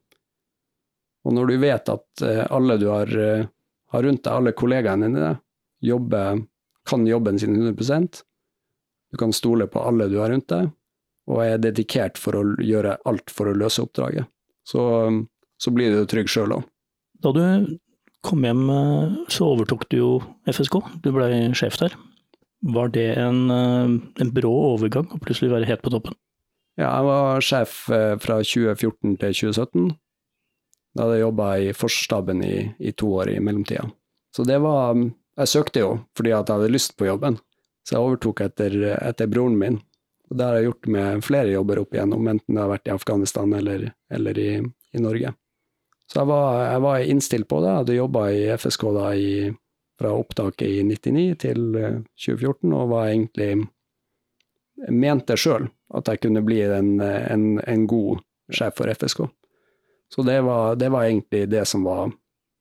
Og 1.24 1.36
når 1.36 1.52
du 1.52 1.58
vet 1.62 1.92
at 1.94 2.24
uh, 2.24 2.44
alle 2.56 2.80
du 2.82 2.88
har, 2.92 3.12
uh, 3.12 3.50
har, 3.94 4.08
rundt 4.08 4.24
deg, 4.24 4.34
alle 4.34 4.56
kollegaene 4.58 5.12
dine, 5.12 5.34
jobber, 5.84 6.44
kan 6.90 7.08
jobben 7.08 7.40
sin 7.40 7.56
100% 7.56 8.24
du 9.14 9.18
kan 9.18 9.34
stole 9.34 9.68
på 9.68 9.80
alle 9.80 10.08
du 10.10 10.18
har 10.18 10.32
rundt 10.34 10.50
deg, 10.50 10.72
og 11.30 11.44
er 11.46 11.60
dedikert 11.62 12.18
for 12.18 12.34
å 12.40 12.42
gjøre 12.66 12.96
alt 13.06 13.30
for 13.30 13.52
å 13.52 13.54
løse 13.54 13.84
oppdraget, 13.86 14.26
så, 14.66 14.82
så 15.62 15.74
blir 15.76 15.94
du 15.94 16.08
trygg 16.10 16.32
sjøl 16.34 16.56
òg. 16.56 16.64
Da 17.22 17.30
du 17.36 17.44
kom 18.26 18.42
hjem, 18.48 18.66
så 19.30 19.52
overtok 19.54 19.86
du 19.94 20.00
jo 20.00 20.10
FSK, 20.50 20.80
du 21.06 21.12
ble 21.14 21.30
sjef 21.54 21.78
der. 21.78 21.94
Var 22.74 22.90
det 22.96 23.10
en, 23.22 23.46
en 23.54 24.34
brå 24.34 24.52
overgang 24.74 25.06
å 25.14 25.22
plutselig 25.22 25.52
være 25.54 25.70
helt 25.70 25.86
på 25.86 25.94
toppen? 25.94 26.18
Ja, 26.80 26.88
jeg 26.88 27.06
var 27.06 27.44
sjef 27.46 27.74
eh, 27.94 28.16
fra 28.18 28.40
2014 28.42 29.20
til 29.22 29.36
2017. 29.54 29.92
Da 30.98 31.06
hadde 31.06 31.20
jeg 31.20 31.28
jobba 31.28 31.50
i 31.62 31.74
Forsstaben 31.78 32.42
i, 32.48 32.56
i, 32.82 32.96
to 32.98 33.12
år 33.20 33.30
i 33.36 33.42
mellomtida. 33.44 33.86
Så 34.34 34.46
det 34.48 34.58
var 34.64 34.98
Jeg 35.40 35.50
søkte 35.50 35.82
jo 35.82 35.96
fordi 36.18 36.34
jeg 36.34 36.46
hadde 36.46 36.70
lyst 36.72 36.96
på 36.98 37.08
jobben, 37.08 37.40
så 37.84 37.96
jeg 37.96 38.06
overtok 38.08 38.44
etter, 38.46 38.76
etter 39.00 39.30
broren 39.32 39.58
min. 39.60 39.80
Og 40.30 40.38
det 40.38 40.46
har 40.46 40.58
jeg 40.58 40.70
gjort 40.70 40.90
med 40.96 41.26
flere 41.26 41.52
jobber 41.54 41.82
opp 41.82 41.96
igjennom, 41.96 42.28
enten 42.32 42.56
det 42.56 42.62
har 42.62 42.72
vært 42.72 42.90
i 42.90 42.94
Afghanistan 42.94 43.54
eller, 43.54 43.90
eller 44.14 44.40
i, 44.40 44.50
i, 44.64 45.02
Norge. 45.02 45.34
Så 46.08 46.22
jeg 46.22 46.30
var, 46.30 46.48
jeg 46.70 46.84
var, 46.86 47.04
innstilt 47.14 47.50
på 47.50 47.60
det. 47.62 47.70
Jeg 47.70 47.82
hadde 47.82 48.00
jobba 48.00 48.24
i 48.32 48.42
FSK 48.58 48.86
da 48.96 49.06
i, 49.18 49.34
fra 50.00 50.14
opptaket 50.16 50.68
i 50.70 50.82
99 50.88 51.28
til 51.44 51.62
2014, 51.74 52.72
eh, 52.72 52.78
og 52.80 52.92
var 52.94 53.12
egentlig 53.12 53.52
mente 54.90 55.38
sjøl 55.38 55.68
at 55.94 56.10
jeg 56.10 56.24
kunne 56.24 56.42
bli 56.46 56.64
en, 56.66 56.96
en, 57.04 57.46
en, 57.62 57.86
god 57.88 58.24
sjef 58.54 58.80
for 58.80 58.90
FSK. 58.90 59.22
Så 60.14 60.26
det 60.26 60.40
var, 60.46 60.76
det 60.82 60.90
var, 60.94 61.06
egentlig 61.06 61.46
det 61.50 61.66
som 61.70 61.86
var 61.86 62.12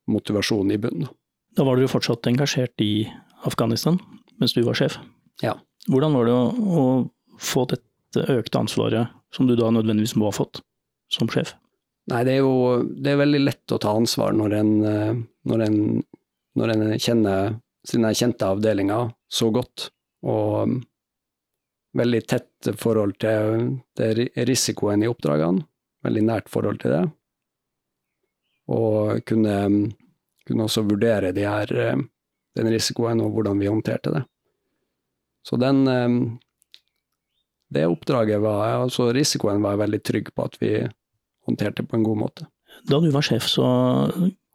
motivasjonen 0.09 0.75
i 0.75 0.81
bunnen. 0.81 1.09
Da 1.53 1.65
var 1.67 1.77
du 1.77 1.87
fortsatt 1.89 2.27
engasjert 2.29 2.81
i 2.81 3.05
Afghanistan 3.45 3.99
mens 4.41 4.55
du 4.55 4.63
var 4.65 4.77
sjef? 4.77 4.97
Ja. 5.43 5.57
Hvordan 5.91 6.15
var 6.17 6.27
det 6.27 6.33
å, 6.33 6.45
å 6.49 6.83
få 7.41 7.65
dette 7.69 8.23
økte 8.33 8.61
ansvaret, 8.61 9.11
som 9.33 9.49
du 9.49 9.55
da 9.57 9.69
nødvendigvis 9.73 10.15
må 10.19 10.29
ha 10.29 10.35
fått, 10.35 10.61
som 11.11 11.29
sjef? 11.31 11.53
Nei, 12.11 12.23
det 12.27 12.37
er 12.37 12.41
jo 12.43 12.81
det 12.83 13.13
er 13.13 13.21
veldig 13.21 13.43
lett 13.43 13.73
å 13.73 13.79
ta 13.81 13.93
ansvar 13.95 14.33
når 14.35 14.57
en, 14.59 14.71
når 15.47 15.65
en, 15.67 15.77
når 16.59 16.73
en 16.73 16.85
kjenner 16.99 17.55
sine 17.87 18.11
kjente 18.15 18.47
avdelinger 18.47 19.11
så 19.31 19.49
godt, 19.53 19.89
og 20.23 20.69
mm, 20.69 20.77
veldig 21.99 22.21
tett 22.27 22.71
forhold 22.79 23.17
til, 23.21 23.67
til 23.97 24.23
risikoen 24.47 25.03
i 25.03 25.09
oppdragene, 25.11 25.65
veldig 26.03 26.23
nært 26.27 26.51
forhold 26.51 26.79
til 26.83 26.95
det. 26.95 27.03
Og 28.73 29.23
kunne, 29.27 29.57
mm, 29.67 29.83
kunne 30.47 30.67
også 30.67 30.85
vurdere 30.87 31.33
de 31.35 31.45
her, 31.47 31.73
eh, 31.73 32.01
den 32.57 32.71
risikoen 32.71 33.21
og 33.23 33.33
hvordan 33.35 33.61
vi 33.61 33.71
håndterte 33.71 34.13
det. 34.13 34.23
Så 35.43 35.59
den 35.59 35.87
ehm, 35.87 36.39
Det 37.73 37.87
oppdraget 37.89 38.39
var 38.39 38.83
Altså 38.83 39.09
risikoen 39.11 39.63
var 39.63 39.73
jeg 39.73 39.81
veldig 39.81 40.01
trygg 40.05 40.27
på 40.35 40.43
at 40.45 40.57
vi 40.61 40.69
håndterte 41.47 41.83
på 41.83 41.97
en 41.97 42.05
god 42.05 42.17
måte. 42.17 42.45
Da 42.87 42.99
du 43.01 43.09
var 43.11 43.25
sjef, 43.25 43.47
så 43.49 43.65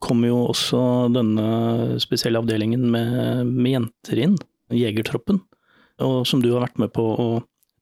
kom 0.01 0.23
jo 0.25 0.47
også 0.49 0.81
denne 1.13 1.99
spesielle 2.01 2.39
avdelingen 2.41 2.87
med, 2.91 3.45
med 3.51 3.73
jenter 3.75 4.23
inn, 4.23 4.37
Jegertroppen, 4.73 5.43
og 6.01 6.23
som 6.31 6.41
du 6.41 6.53
har 6.55 6.65
vært 6.69 6.79
med 6.81 6.93
på 6.95 7.05
å 7.05 7.29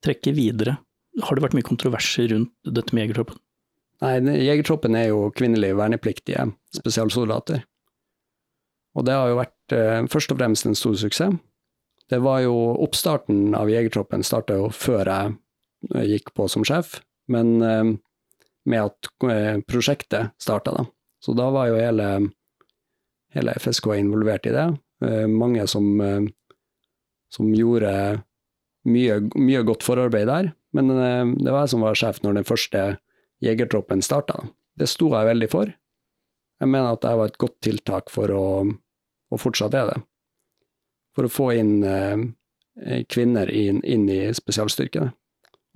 trekke 0.04 0.34
videre. 0.34 0.78
Har 1.22 1.36
det 1.36 1.44
vært 1.44 1.56
mye 1.56 1.68
kontroverser 1.68 2.32
rundt 2.32 2.52
dette 2.64 2.96
med 2.96 3.06
Jegertroppen? 3.06 3.38
Nei, 4.04 4.16
Jegertroppen 4.44 4.96
er 4.98 5.10
jo 5.10 5.30
kvinnelige 5.36 5.78
vernepliktige 5.78 6.50
spesialsoldater. 6.76 7.62
Og 8.96 9.04
det 9.04 9.14
har 9.16 9.28
jo 9.30 9.40
vært 9.40 9.76
eh, 9.76 10.06
først 10.10 10.32
og 10.32 10.40
fremst 10.40 10.66
en 10.68 10.78
stor 10.78 10.96
suksess. 11.00 11.36
Det 12.06 12.18
var 12.22 12.44
jo 12.44 12.54
Oppstarten 12.84 13.54
av 13.58 13.70
Jegertroppen 13.70 14.22
starta 14.26 14.56
jo 14.60 14.70
før 14.70 15.10
jeg 15.10 16.10
gikk 16.12 16.32
på 16.36 16.46
som 16.50 16.64
sjef, 16.66 17.00
men 17.30 17.56
eh, 17.62 17.92
med 18.66 18.82
at 18.90 19.10
eh, 19.30 19.58
prosjektet 19.66 20.34
starta, 20.42 20.74
da. 20.74 20.86
Så 21.22 21.34
da 21.34 21.48
var 21.50 21.70
jo 21.70 21.80
hele, 21.80 22.08
hele 23.34 23.54
FSK 23.58 23.96
involvert 23.96 24.46
i 24.46 24.54
det. 24.54 24.66
Eh, 25.02 25.26
mange 25.30 25.66
som, 25.70 25.88
som 27.34 27.50
gjorde 27.54 27.90
mye, 28.86 29.18
mye, 29.34 29.64
godt 29.66 29.86
forarbeid 29.86 30.30
der. 30.30 30.52
Men 30.76 30.92
det 30.92 31.50
var 31.50 31.64
jeg 31.64 31.72
som 31.72 31.82
var 31.82 31.98
sjef 31.98 32.20
når 32.22 32.38
den 32.38 32.46
første 32.46 32.84
jegertroppen 33.42 34.04
starta. 34.04 34.44
Det 34.76 34.86
sto 34.90 35.08
jeg 35.14 35.30
veldig 35.32 35.48
for. 35.50 35.72
Jeg 36.60 36.68
mener 36.70 36.94
at 36.94 37.02
det 37.02 37.14
var 37.16 37.30
et 37.32 37.40
godt 37.40 37.56
tiltak 37.64 38.12
for 38.12 38.32
å, 38.32 38.46
å 39.32 39.40
fortsatt 39.40 39.74
er 39.74 39.90
det 39.90 40.00
for 41.16 41.26
å 41.26 41.32
få 41.32 41.52
inn 41.56 41.76
eh, 41.84 43.04
kvinner 43.08 43.50
inn, 43.50 43.80
inn, 43.84 44.08
i 44.12 44.20
spesialstyrkene. 44.36 45.08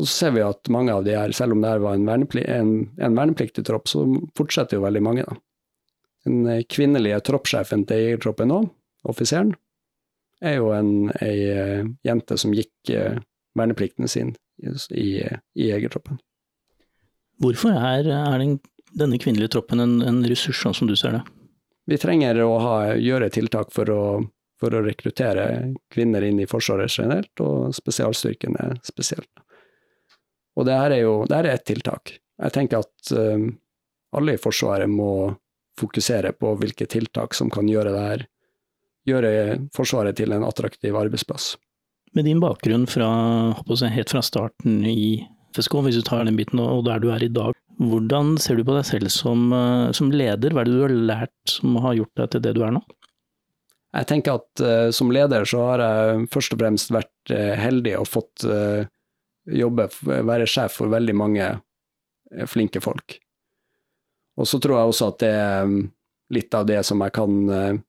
Og 0.00 0.08
så 0.08 0.12
ser 0.12 0.34
vi 0.36 0.44
at 0.44 0.68
mange 0.72 0.92
av 0.92 1.04
de 1.04 1.16
her, 1.16 1.32
selv 1.36 1.56
om 1.56 1.64
det 1.64 1.72
her 1.72 1.82
var 1.84 1.96
en, 1.96 2.06
vernepli 2.08 2.44
en, 2.48 2.74
en 3.00 3.16
vernepliktig 3.16 3.64
tropp, 3.68 3.88
så 3.88 4.04
fortsetter 4.36 4.78
jo 4.78 4.84
veldig 4.84 5.02
mange. 5.04 5.24
da. 5.28 5.38
Den 6.28 6.44
eh, 6.48 6.62
kvinnelige 6.68 7.22
troppssjefen 7.30 7.86
til 7.88 8.04
jegertroppen 8.04 8.52
nå, 8.52 8.62
offiseren, 9.08 9.54
er 10.44 10.56
jo 10.56 10.70
en 10.72 11.10
ei 11.20 11.36
uh, 11.52 11.88
jente 12.06 12.36
som 12.40 12.54
gikk 12.56 12.92
uh, 12.96 13.18
verneplikten 13.58 14.08
sin 14.08 14.30
i, 14.64 15.20
i 15.20 15.66
jegertroppen. 15.66 16.16
Hvorfor 17.44 17.76
er, 17.76 18.08
er 18.08 18.38
den, 18.40 18.54
denne 18.96 19.20
kvinnelige 19.20 19.52
troppen 19.52 19.84
en, 19.84 19.98
en, 20.00 20.22
ressurs, 20.28 20.56
sånn 20.62 20.76
som 20.76 20.88
du 20.88 20.94
ser 20.96 21.18
det? 21.18 21.20
Vi 21.88 21.99
trenger 21.99 22.43
å 22.45 22.51
ha, 22.61 22.77
gjøre 22.99 23.31
tiltak 23.33 23.73
for 23.75 23.90
å 23.95 24.03
for 24.61 24.77
å 24.77 24.83
rekruttere 24.85 25.45
kvinner 25.93 26.25
inn 26.27 26.40
i 26.43 26.49
Forsvaret 26.49 26.93
generelt, 26.93 27.33
og 27.40 27.73
spesialstyrkene 27.77 28.75
spesielt. 28.85 29.31
Og 30.59 30.66
det 30.69 30.77
her 30.77 30.97
er 30.97 31.05
jo 31.07 31.14
det 31.29 31.38
er 31.38 31.49
et 31.55 31.64
tiltak. 31.69 32.19
Jeg 32.40 32.55
tenker 32.57 32.85
at 32.85 33.12
um, 33.16 33.49
alle 34.16 34.37
i 34.37 34.43
Forsvaret 34.43 34.90
må 34.90 35.33
fokusere 35.81 36.35
på 36.37 36.53
hvilke 36.61 36.88
tiltak 36.90 37.37
som 37.37 37.49
kan 37.53 37.69
gjøre 37.71 37.95
det 37.95 38.05
her, 38.05 38.27
gjøre 39.09 39.33
Forsvaret 39.73 40.19
til 40.21 40.37
en 40.37 40.45
attraktiv 40.45 40.97
arbeidsplass. 40.99 41.55
Med 42.12 42.27
din 42.27 42.43
bakgrunn 42.43 42.88
fra, 42.90 43.09
jeg, 43.71 43.95
helt 43.95 44.12
fra 44.12 44.21
starten 44.27 44.83
i 44.85 45.23
FSK, 45.55 45.79
hvis 45.87 46.01
du 46.01 46.05
tar 46.05 46.27
den 46.27 46.37
biten, 46.37 46.61
og 46.61 46.85
der 46.88 47.01
du 47.01 47.09
er 47.14 47.23
i 47.25 47.33
dag, 47.33 47.57
hvordan 47.81 48.35
ser 48.40 48.59
du 48.59 48.64
på 48.69 48.75
deg 48.77 48.85
selv 48.85 49.12
som, 49.12 49.53
eh, 49.57 49.90
som 49.97 50.11
leder? 50.12 50.53
Hva 50.53 50.62
er 50.62 50.69
det 50.69 50.77
du 50.77 50.83
har 50.85 50.97
lært 51.12 51.49
som 51.49 51.79
har 51.81 51.97
gjort 51.97 52.16
deg 52.21 52.31
til 52.35 52.43
det 52.45 52.55
du 52.59 52.64
er 52.66 52.75
nå? 52.77 52.83
Jeg 53.90 54.07
tenker 54.07 54.38
at 54.38 54.62
uh, 54.62 54.90
som 54.95 55.11
leder 55.11 55.43
så 55.49 55.64
har 55.73 55.83
jeg 55.83 56.27
først 56.31 56.55
og 56.55 56.61
fremst 56.61 56.93
vært 56.95 57.33
uh, 57.35 57.57
heldig 57.59 57.97
og 57.99 58.07
fått 58.07 58.45
uh, 58.47 58.85
jobbe, 59.51 59.88
være 60.07 60.47
sjef 60.47 60.77
for 60.79 60.93
veldig 60.93 61.16
mange 61.16 61.49
flinke 62.47 62.79
folk. 62.85 63.16
Og 64.38 64.47
så 64.47 64.61
tror 64.62 64.77
jeg 64.79 64.93
også 64.93 65.09
at 65.11 65.23
det 65.25 65.31
er 65.35 65.73
litt 66.37 66.55
av 66.55 66.69
det 66.69 66.79
som 66.87 67.01
jeg 67.03 67.11
kan, 67.16 67.81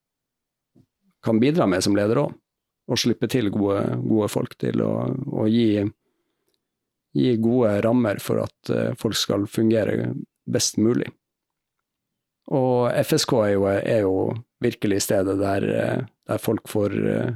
kan 1.22 1.42
bidra 1.44 1.68
med 1.70 1.86
som 1.86 1.94
leder 1.94 2.24
òg. 2.24 2.32
Å 2.90 2.98
slippe 2.98 3.30
til 3.30 3.52
gode, 3.54 3.84
gode 4.02 4.32
folk 4.34 4.56
til 4.58 4.82
å, 4.82 4.90
å 5.14 5.46
gi, 5.46 5.86
gi, 7.16 7.36
gode 7.42 7.74
rammer 7.86 8.22
for 8.24 8.44
at 8.44 8.72
folk 9.00 9.18
skal 9.20 9.48
fungere 9.52 10.14
best 10.48 10.78
mulig. 10.82 11.10
Og 12.52 12.92
FSK 13.06 13.34
er 13.46 13.54
jo, 13.54 13.66
er 13.70 14.02
jo 14.04 14.16
virkelig 14.62 15.02
stedet 15.06 15.38
der, 15.40 15.68
eh, 15.70 16.04
der 16.28 16.38
folk 16.38 16.68
får, 16.70 16.98
eh, 17.08 17.34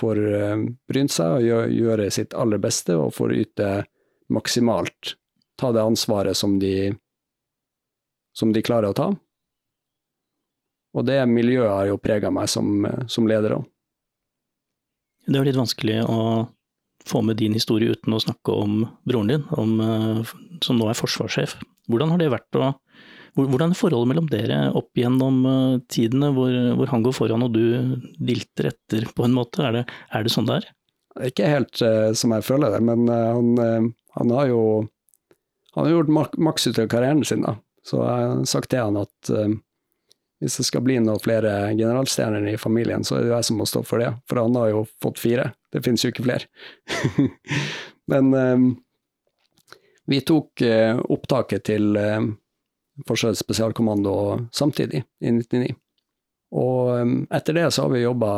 får 0.00 0.20
eh, 0.34 0.66
brynt 0.88 1.14
seg 1.14 1.38
og 1.38 1.46
gjøre, 1.46 1.70
gjøre 1.72 2.10
sitt 2.10 2.34
aller 2.34 2.60
beste 2.60 2.96
og 2.98 3.14
får 3.16 3.34
yte 3.38 3.70
maksimalt. 4.28 5.14
Ta 5.56 5.72
det 5.72 5.82
ansvaret 5.84 6.36
som 6.36 6.58
de, 6.60 6.92
som 8.36 8.52
de 8.52 8.62
klarer 8.62 8.90
å 8.92 8.96
ta. 8.96 9.10
Og 10.90 11.06
det 11.06 11.20
miljøet 11.30 11.70
har 11.70 11.86
jo 11.86 12.00
prega 12.02 12.32
meg 12.34 12.48
som, 12.50 12.84
som 13.08 13.28
leder 13.30 13.56
òg. 13.60 13.66
Det 15.30 15.38
er 15.38 15.46
litt 15.46 15.58
vanskelig 15.60 16.00
å 16.10 16.20
få 17.08 17.22
med 17.24 17.40
din 17.40 17.56
historie 17.56 17.94
uten 17.94 18.16
å 18.16 18.20
snakke 18.22 18.52
om 18.52 18.82
broren 19.08 19.30
din, 19.32 19.44
om, 19.56 19.78
som 20.64 20.76
nå 20.76 20.90
er 20.90 20.98
forsvarssjef. 20.98 21.56
Hvordan 21.90 22.12
har 22.12 22.20
det 22.20 22.32
vært 22.34 22.58
å 22.60 22.72
hvordan 23.38 23.72
er 23.72 23.78
forholdet 23.78 24.10
mellom 24.10 24.28
dere 24.30 24.58
opp 24.76 24.98
gjennom 24.98 25.40
eh, 25.46 25.78
tidene, 25.92 26.32
hvor, 26.34 26.50
hvor, 26.78 26.90
han 26.90 27.04
går 27.04 27.14
foran 27.14 27.46
og 27.46 27.54
du 27.54 27.64
dilter 28.18 28.72
etter, 28.72 29.06
på 29.14 29.26
en 29.26 29.36
måte? 29.36 29.62
Er 29.66 29.78
det, 29.78 29.84
er 30.10 30.26
det 30.26 30.34
sånn 30.34 30.48
det 30.48 30.60
er? 30.60 30.68
Ikke 31.30 31.50
helt 31.50 31.82
uh, 31.82 32.10
som 32.16 32.34
jeg 32.34 32.46
føler 32.46 32.74
det, 32.74 32.82
men 32.86 33.06
uh, 33.10 33.32
han, 33.34 33.48
uh, 33.58 33.88
han, 34.18 34.34
har 34.34 34.50
jo 34.50 34.60
han 35.74 35.84
har 35.84 35.92
gjort 35.94 36.12
mak 36.14 36.36
maks 36.38 36.68
ut 36.70 36.78
av 36.78 36.90
karrieren 36.90 37.24
sin, 37.26 37.42
da. 37.46 37.56
Så 37.86 37.98
jeg 38.02 38.28
har 38.30 38.46
sagt 38.50 38.70
til 38.72 38.82
han 38.82 38.98
at 39.00 39.30
hvis 40.40 40.56
det 40.56 40.66
skal 40.68 40.84
bli 40.84 40.96
noen 41.02 41.20
flere 41.20 41.52
generalstjerner 41.76 42.46
i 42.48 42.58
familien, 42.60 43.04
så 43.04 43.16
er 43.16 43.24
det 43.24 43.30
jo 43.30 43.36
jeg 43.36 43.48
som 43.50 43.58
må 43.60 43.66
stå 43.68 43.82
for 43.84 44.00
det. 44.00 44.12
For 44.28 44.40
han 44.40 44.56
har 44.56 44.70
jo 44.72 44.84
fått 45.02 45.20
fire. 45.20 45.50
Det 45.72 45.82
finnes 45.84 46.04
jo 46.04 46.12
ikke 46.12 46.24
flere. 46.24 46.48
Men 48.10 48.32
um, 48.34 48.70
vi 50.08 50.22
tok 50.24 50.64
uh, 50.64 51.02
opptaket 51.12 51.66
til 51.68 51.92
uh, 52.00 52.24
Forsvarets 53.08 53.40
spesialkommando 53.44 54.14
samtidig, 54.52 55.04
i 55.20 55.32
1999. 55.32 55.76
Og 56.56 56.88
um, 57.04 57.14
etter 57.30 57.60
det 57.60 57.68
så 57.76 57.84
har 57.86 57.94
vi 57.94 58.02
jobba 58.02 58.32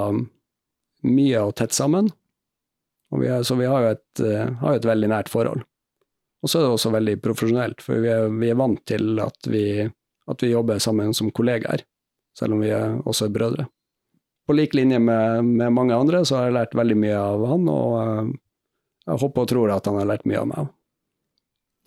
mye 1.06 1.46
og 1.46 1.54
tett 1.58 1.74
sammen. 1.74 2.10
Og 3.12 3.22
vi 3.22 3.30
er, 3.30 3.46
så 3.46 3.54
vi 3.58 3.70
har 3.70 3.84
jo 3.84 3.94
et, 3.94 4.24
uh, 4.26 4.58
har 4.64 4.78
et 4.78 4.90
veldig 4.90 5.14
nært 5.14 5.30
forhold. 5.30 5.62
Og 6.42 6.50
så 6.50 6.58
er 6.58 6.66
det 6.66 6.74
også 6.74 6.90
veldig 6.90 7.16
profesjonelt, 7.22 7.82
for 7.84 8.02
vi 8.02 8.10
er, 8.10 8.26
vi 8.34 8.50
er 8.50 8.58
vant 8.58 8.80
til 8.90 9.20
at 9.22 9.46
vi, 9.46 9.86
at 9.86 10.42
vi, 10.42 10.50
jobber 10.50 10.80
sammen 10.82 11.14
som 11.14 11.30
kollegaer, 11.30 11.84
selv 12.38 12.56
om 12.56 12.62
vi 12.64 12.72
er 12.74 12.98
også 13.04 13.28
er 13.28 13.34
brødre. 13.34 13.66
På 14.46 14.56
lik 14.56 14.74
linje 14.74 14.98
med, 14.98 15.44
med, 15.46 15.72
mange 15.72 15.94
andre 15.94 16.24
så 16.26 16.38
har 16.38 16.48
jeg 16.48 16.56
lært 16.58 16.78
veldig 16.78 16.98
mye 16.98 17.18
av 17.18 17.44
han, 17.46 17.68
og 17.70 17.98
uh, 17.98 18.30
jeg 19.06 19.22
håper 19.22 19.44
og 19.44 19.50
tror 19.52 19.74
at 19.74 19.90
han 19.90 20.00
har 20.00 20.08
lært 20.10 20.26
mye 20.28 20.40
av 20.40 20.48
meg. 20.50 20.72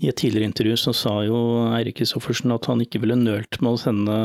I 0.03 0.09
et 0.11 0.17
tidligere 0.19 0.49
intervju 0.49 0.75
så 0.79 0.91
sa 0.95 1.13
jo 1.23 1.37
Eirik 1.71 2.01
Kristoffersen 2.01 2.51
at 2.51 2.67
han 2.67 2.81
ikke 2.83 2.99
ville 3.03 3.15
nølt 3.15 3.61
med 3.61 3.77
å 3.77 3.79
sende 3.79 4.15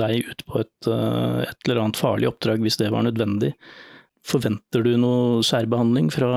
deg 0.00 0.28
ut 0.30 0.44
på 0.48 0.62
et, 0.62 0.76
uh, 0.88 1.44
et 1.44 1.68
eller 1.68 1.82
annet 1.84 2.00
farlig 2.00 2.30
oppdrag 2.30 2.64
hvis 2.64 2.80
det 2.80 2.92
var 2.92 3.04
nødvendig. 3.08 3.52
Forventer 4.26 4.84
du 4.84 4.94
noe 5.00 5.40
særbehandling 5.44 6.08
fra, 6.12 6.30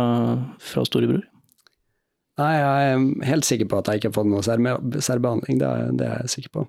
fra 0.64 0.84
storebror? 0.88 1.24
Nei, 2.40 2.54
jeg 2.58 2.94
er 2.94 3.28
helt 3.30 3.46
sikker 3.46 3.68
på 3.70 3.80
at 3.80 3.92
jeg 3.92 4.00
ikke 4.00 4.10
har 4.10 4.16
fått 4.16 4.32
noe 4.32 5.02
særbehandling, 5.06 5.60
det 5.62 5.68
er, 5.68 5.92
det 6.00 6.08
er, 6.08 6.24
jeg 6.24 6.34
sikker 6.38 6.54
på. 6.56 6.64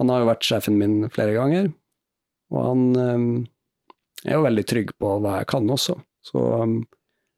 Han 0.00 0.12
har 0.12 0.22
jo 0.22 0.30
vært 0.30 0.46
sjefen 0.48 0.78
min 0.80 1.02
flere 1.12 1.34
ganger, 1.36 1.68
og 2.50 2.62
han 2.64 2.84
um, 2.96 3.26
er 4.24 4.38
jo 4.38 4.46
veldig 4.46 4.64
trygg 4.68 4.94
på 5.00 5.12
hva 5.20 5.40
jeg 5.40 5.50
kan 5.52 5.68
også. 5.70 5.98
Så, 6.24 6.40
um, 6.62 6.78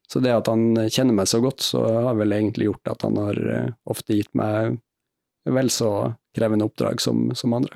så, 0.09 0.23
det 0.23 0.35
at 0.37 0.51
han 0.51 0.77
kjenner 0.87 1.17
meg 1.19 1.31
så 1.31 1.43
godt, 1.43 1.65
så 1.67 1.83
har 2.07 2.17
vel 2.21 2.35
egentlig 2.37 2.71
gjort 2.71 2.95
at 2.95 3.07
han 3.09 3.19
har 3.19 3.43
uh, 3.43 3.75
ofte 3.91 4.19
gitt 4.19 4.31
meg 4.39 4.79
vel 5.43 5.71
så 5.75 6.13
krevende 6.37 6.69
oppdrag 6.69 7.03
som, 7.03 7.33
som 7.35 7.55
andre. 7.59 7.75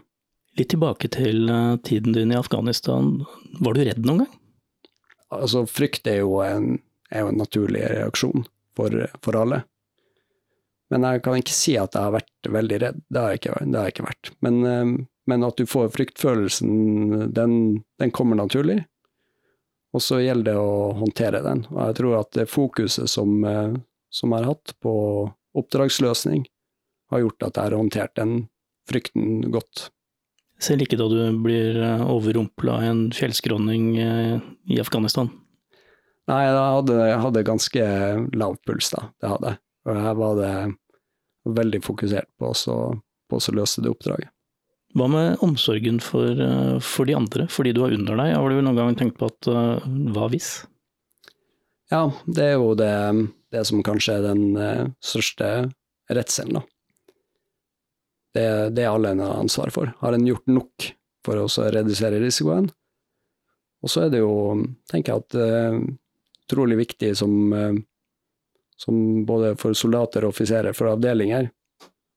Litt 0.56 0.70
tilbake 0.72 1.10
til 1.12 1.50
uh, 1.50 1.76
tiden 1.84 2.14
din 2.16 2.32
i 2.32 2.38
Afghanistan. 2.38 3.18
Var 3.60 3.76
du 3.76 3.82
redd 3.84 4.06
noen 4.06 4.24
gang? 4.24 4.36
Altså, 5.34 5.64
frykt 5.66 6.06
er 6.06 6.22
jo 6.22 6.38
en, 6.44 6.76
er 7.10 7.24
jo 7.24 7.32
en 7.32 7.42
naturlig 7.42 7.82
reaksjon 7.90 8.46
for, 8.78 8.94
for, 9.24 9.38
alle. 9.42 9.64
Men 10.92 11.06
jeg 11.06 11.22
kan 11.24 11.38
ikke 11.40 11.54
si 11.54 11.74
at 11.80 11.96
jeg 11.96 12.06
har 12.06 12.14
vært 12.14 12.50
veldig 12.56 12.78
redd, 12.82 12.98
det 13.10 13.22
har 13.22 13.32
jeg 13.32 13.40
ikke, 13.40 13.54
har 13.58 13.88
jeg 13.88 13.94
ikke 13.94 14.06
vært. 14.06 14.30
Men, 14.46 14.58
eh, 14.70 14.92
men, 15.26 15.46
at 15.46 15.58
du 15.58 15.66
får 15.66 15.90
fryktfølelsen, 15.96 17.32
den, 17.34 17.56
den 17.98 18.14
kommer 18.14 18.38
naturlig. 18.38 18.84
Og 19.96 20.04
så 20.04 20.20
gjelder 20.20 20.52
det 20.52 20.60
å 20.60 20.92
håndtere 21.00 21.42
den. 21.42 21.64
Og 21.72 21.80
jeg 21.80 21.98
tror 21.98 22.18
at 22.20 22.30
det 22.36 22.50
fokuset 22.52 23.10
som, 23.10 23.40
eh, 23.48 23.74
som 24.14 24.30
jeg 24.30 24.44
har 24.44 24.52
hatt 24.54 24.76
på 24.84 24.94
oppdragsløsning, 25.56 26.46
har 27.10 27.22
gjort 27.22 27.46
at 27.46 27.58
jeg 27.58 27.70
har 27.70 27.78
håndtert 27.78 28.14
den 28.18 28.38
frykten 28.86 29.50
godt. 29.54 29.88
Selv 30.62 30.86
ikke 30.86 30.98
da 31.00 31.08
du 31.10 31.18
blir 31.42 31.80
eh, 31.82 32.06
overrumpla 32.06 32.78
av 32.78 32.86
en 32.92 33.02
fjellskråning 33.14 33.90
i 33.98 34.78
Afghanistan? 34.82 35.32
Nei, 36.26 36.40
jeg 36.42 36.54
hadde, 36.58 36.94
jeg 37.06 37.22
hadde 37.22 37.46
ganske 37.46 37.84
lav 38.34 38.56
puls, 38.66 38.90
da. 38.94 39.08
Det 39.22 39.30
hadde 39.30 39.52
jeg. 39.52 39.65
Og 39.86 40.00
her 40.02 40.16
var 40.18 40.38
det 40.40 40.52
veldig 41.56 41.82
fokusert 41.84 42.28
på 42.40 42.50
å 42.50 43.54
løse 43.54 43.84
det 43.84 43.92
oppdraget. 43.92 44.32
Hva 44.96 45.08
med 45.12 45.42
omsorgen 45.44 45.98
for, 46.00 46.30
eh, 46.40 46.78
for, 46.80 47.08
de 47.08 47.16
andre, 47.18 47.46
for 47.52 47.66
de 47.66 47.74
du 47.76 47.82
har 47.84 47.92
under 47.92 48.16
deg? 48.16 48.32
Har 48.32 48.48
du 48.48 48.62
noen 48.62 48.78
gang 48.78 48.96
tenkt 48.96 49.18
på 49.20 49.28
at 49.28 49.48
uh, 49.50 49.82
hva 50.14 50.30
hvis? 50.32 50.64
Ja, 51.92 52.06
det 52.24 52.46
er 52.46 52.56
jo 52.56 52.70
det, 52.78 52.94
det 53.52 53.66
som 53.68 53.84
kanskje 53.84 54.16
er 54.16 54.24
den 54.30 54.56
uh, 54.56 54.88
største 55.04 55.50
redselen, 56.08 56.60
da. 56.60 56.64
Det, 58.36 58.46
det 58.76 58.86
er 58.86 58.94
alle 58.94 59.12
en 59.12 59.22
har 59.24 59.36
ansvar 59.42 59.72
for. 59.74 59.92
Har 60.00 60.16
en 60.16 60.26
gjort 60.28 60.48
nok 60.48 60.88
for 61.26 61.44
å 61.44 61.68
redusere 61.72 62.20
risikoen? 62.22 62.70
Og 63.84 63.92
så 63.92 64.06
er 64.06 64.10
det 64.12 64.22
jo, 64.22 64.32
tenker 64.90 65.12
jeg 65.12 65.24
at 65.24 65.94
utrolig 66.46 66.78
viktig 66.78 67.16
som, 67.16 67.52
eh, 67.52 67.72
som 68.76 69.24
både 69.26 69.54
for 69.56 69.72
soldater 69.72 70.24
og 70.24 70.34
offiserer, 70.34 70.76
for 70.76 70.92
avdelinger. 70.92 71.48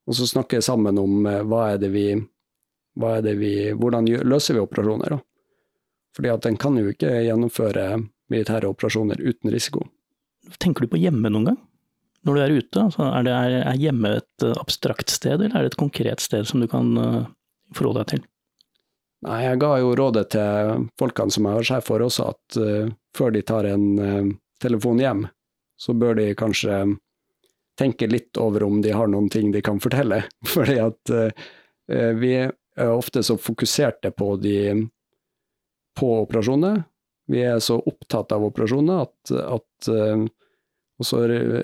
Og 0.06 0.16
så 0.16 0.26
snakke 0.26 0.62
sammen 0.62 0.98
om 0.98 1.26
eh, 1.26 1.42
hva 1.46 1.70
er 1.72 1.80
det 1.82 1.90
vi, 1.94 2.06
er 2.14 3.24
det 3.24 3.34
vi 3.40 3.54
Hvordan 3.76 4.08
løser 4.26 4.56
vi 4.56 4.64
operasjoner, 4.64 5.16
da? 5.16 5.20
Fordi 6.16 6.32
at 6.32 6.46
en 6.48 6.58
kan 6.58 6.76
jo 6.78 6.90
ikke 6.90 7.10
gjennomføre 7.22 7.84
militære 8.30 8.70
operasjoner 8.70 9.20
uten 9.22 9.52
risiko. 9.54 9.84
Tenker 10.58 10.84
du 10.84 10.94
på 10.94 11.00
hjemme 11.00 11.30
noen 11.30 11.52
gang? 11.52 11.60
Når 12.26 12.36
du 12.36 12.40
er 12.42 12.56
ute, 12.58 12.82
altså 12.82 13.06
er, 13.06 13.24
det, 13.24 13.36
er, 13.60 13.78
hjemme 13.80 14.16
et 14.18 14.44
eh, 14.44 14.58
abstrakt 14.58 15.12
sted, 15.12 15.38
eller 15.38 15.54
er 15.54 15.64
det 15.64 15.72
et 15.72 15.80
konkret 15.80 16.20
sted 16.24 16.48
som 16.48 16.60
du 16.60 16.68
kan 16.68 16.90
forholde 17.76 18.02
deg 18.02 18.16
til? 18.16 18.26
Nei, 19.24 19.42
jeg 19.44 19.60
ga 19.60 19.70
jo 19.78 19.94
rådet 19.96 20.26
til 20.32 20.86
folkene 20.98 21.32
som 21.32 21.46
jeg 21.46 21.58
var 21.60 21.66
sjef 21.68 21.86
for 21.86 22.02
også, 22.02 22.28
at 22.32 22.58
før 23.16 23.34
de 23.34 23.42
tar 23.44 23.68
en 23.68 24.38
telefon 24.64 25.02
hjem, 25.02 25.26
så 25.80 25.94
bør 25.96 26.18
de 26.18 26.30
kanskje 26.38 26.82
tenke 27.80 28.08
litt 28.10 28.36
over 28.40 28.66
om 28.66 28.82
de 28.84 28.92
har 28.92 29.08
noen 29.08 29.30
ting 29.32 29.52
de 29.54 29.62
kan 29.64 29.80
fortelle. 29.80 30.22
Fordi 30.54 30.76
at 30.82 31.12
uh, 31.14 31.30
vi 32.20 32.34
er 32.36 32.90
ofte 32.90 33.22
så 33.26 33.38
fokuserte 33.40 34.12
på, 34.14 34.34
de, 34.42 34.58
på 35.98 36.10
operasjoner. 36.20 36.82
Vi 37.30 37.40
er 37.46 37.58
så 37.64 37.78
opptatt 37.80 38.32
av 38.34 38.44
operasjoner 38.46 39.02
at, 39.06 39.32
at 39.32 39.88
og 41.00 41.06
så 41.06 41.20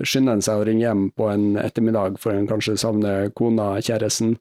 skynder 0.06 0.36
en 0.36 0.44
seg 0.44 0.60
å 0.60 0.66
ringe 0.66 0.84
hjem 0.84 1.06
på 1.16 1.26
en 1.28 1.58
ettermiddag 1.60 2.18
for 2.22 2.34
en 2.34 2.46
kanskje 2.48 2.76
savner 2.80 3.30
kona, 3.36 3.74
kjæresten, 3.84 4.36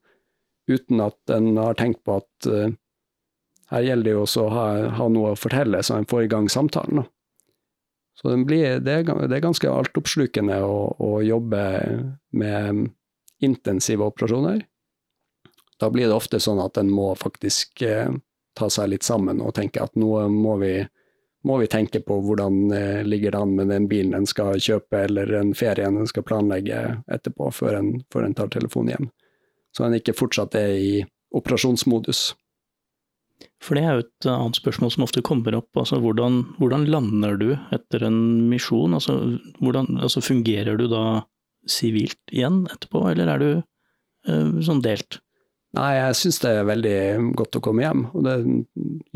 uten 0.72 1.02
at 1.04 1.34
en 1.36 1.50
har 1.60 1.78
tenkt 1.80 2.04
på 2.08 2.20
at 2.22 2.50
her 3.72 3.86
gjelder 3.86 4.06
det 4.06 4.14
jo 4.14 4.24
også 4.26 4.46
å 4.46 4.54
ha, 4.54 4.66
ha, 5.00 5.08
noe 5.10 5.34
å 5.34 5.40
fortelle, 5.40 5.82
så 5.84 5.98
en 5.98 6.08
får 6.10 6.26
i 6.26 6.32
gang 6.32 6.50
samtalen. 6.52 7.02
Da. 7.02 7.06
Så 8.16 8.30
det, 8.32 8.46
blir, 8.48 8.80
det, 8.80 8.92
er, 8.92 9.28
det 9.28 9.38
er 9.38 9.44
ganske 9.44 9.70
altoppslukende 9.70 10.62
å, 10.64 10.78
å, 11.04 11.10
jobbe 11.26 11.64
med 12.32 12.86
intensive 13.44 14.08
operasjoner. 14.08 14.62
Da 15.80 15.90
blir 15.92 16.08
det 16.08 16.16
ofte 16.16 16.40
sånn 16.40 16.62
at 16.64 16.80
en 16.80 16.92
må 16.92 17.10
faktisk 17.20 17.84
eh, 17.84 18.14
ta 18.56 18.70
seg 18.72 18.94
litt 18.94 19.04
sammen 19.04 19.42
og 19.44 19.58
tenke 19.58 19.84
at 19.84 20.00
nå 20.00 20.14
må 20.32 20.56
vi, 20.62 20.78
må 21.44 21.60
vi 21.60 21.68
tenke 21.72 22.00
på 22.08 22.22
hvordan 22.24 22.62
eh, 22.72 23.02
ligger 23.04 23.36
det 23.36 23.42
an 23.44 23.58
med 23.60 23.74
den 23.74 23.90
bilen 23.92 24.16
en 24.16 24.30
skal 24.30 24.56
kjøpe, 24.64 25.04
eller 25.10 25.36
den 25.36 25.52
ferien 25.58 26.00
en 26.00 26.08
skal 26.08 26.24
planlegge 26.24 26.86
etterpå, 27.12 27.52
før 27.52 27.82
en, 27.82 27.92
før 28.14 28.30
en 28.30 28.38
tar 28.40 28.56
telefonen 28.56 28.96
hjem. 28.96 29.12
Så 29.76 29.84
en 29.84 30.00
ikke 30.00 30.16
fortsatt 30.16 30.56
er 30.56 30.80
i 30.80 30.96
operasjonsmodus. 31.36 32.30
For 33.64 33.78
det 33.78 33.84
er 33.84 33.98
jo 33.98 34.04
et 34.06 34.28
annet 34.30 34.58
spørsmål 34.60 34.92
som 34.94 35.06
ofte 35.06 35.24
kommer 35.26 35.58
opp. 35.58 35.72
altså 35.78 36.00
Hvordan, 36.04 36.42
hvordan 36.60 36.86
lander 36.92 37.38
du 37.40 37.48
etter 37.76 38.06
en 38.08 38.20
misjon? 38.52 38.96
Altså, 38.96 39.18
hvordan, 39.60 39.98
altså 40.00 40.24
Fungerer 40.24 40.80
du 40.80 40.88
da 40.92 41.24
sivilt 41.70 42.22
igjen 42.32 42.64
etterpå, 42.70 43.08
eller 43.10 43.32
er 43.34 43.42
du 43.42 43.50
eh, 43.58 44.60
sånn 44.66 44.84
delt? 44.86 45.20
Nei, 45.76 45.90
jeg 45.98 46.20
syns 46.22 46.40
det 46.44 46.52
er 46.56 46.70
veldig 46.70 47.00
godt 47.36 47.58
å 47.58 47.64
komme 47.66 47.84
hjem, 47.84 48.06
og 48.16 48.24
det 48.24 48.36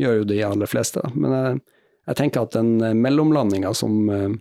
gjør 0.02 0.18
jo 0.18 0.26
de 0.28 0.40
aller 0.44 0.68
fleste. 0.68 1.04
Men 1.14 1.36
jeg, 1.36 1.60
jeg 2.10 2.18
tenker 2.18 2.44
at 2.44 2.58
den 2.58 3.00
mellomlandinga 3.00 3.72
som, 3.76 4.02
eh, 4.12 4.34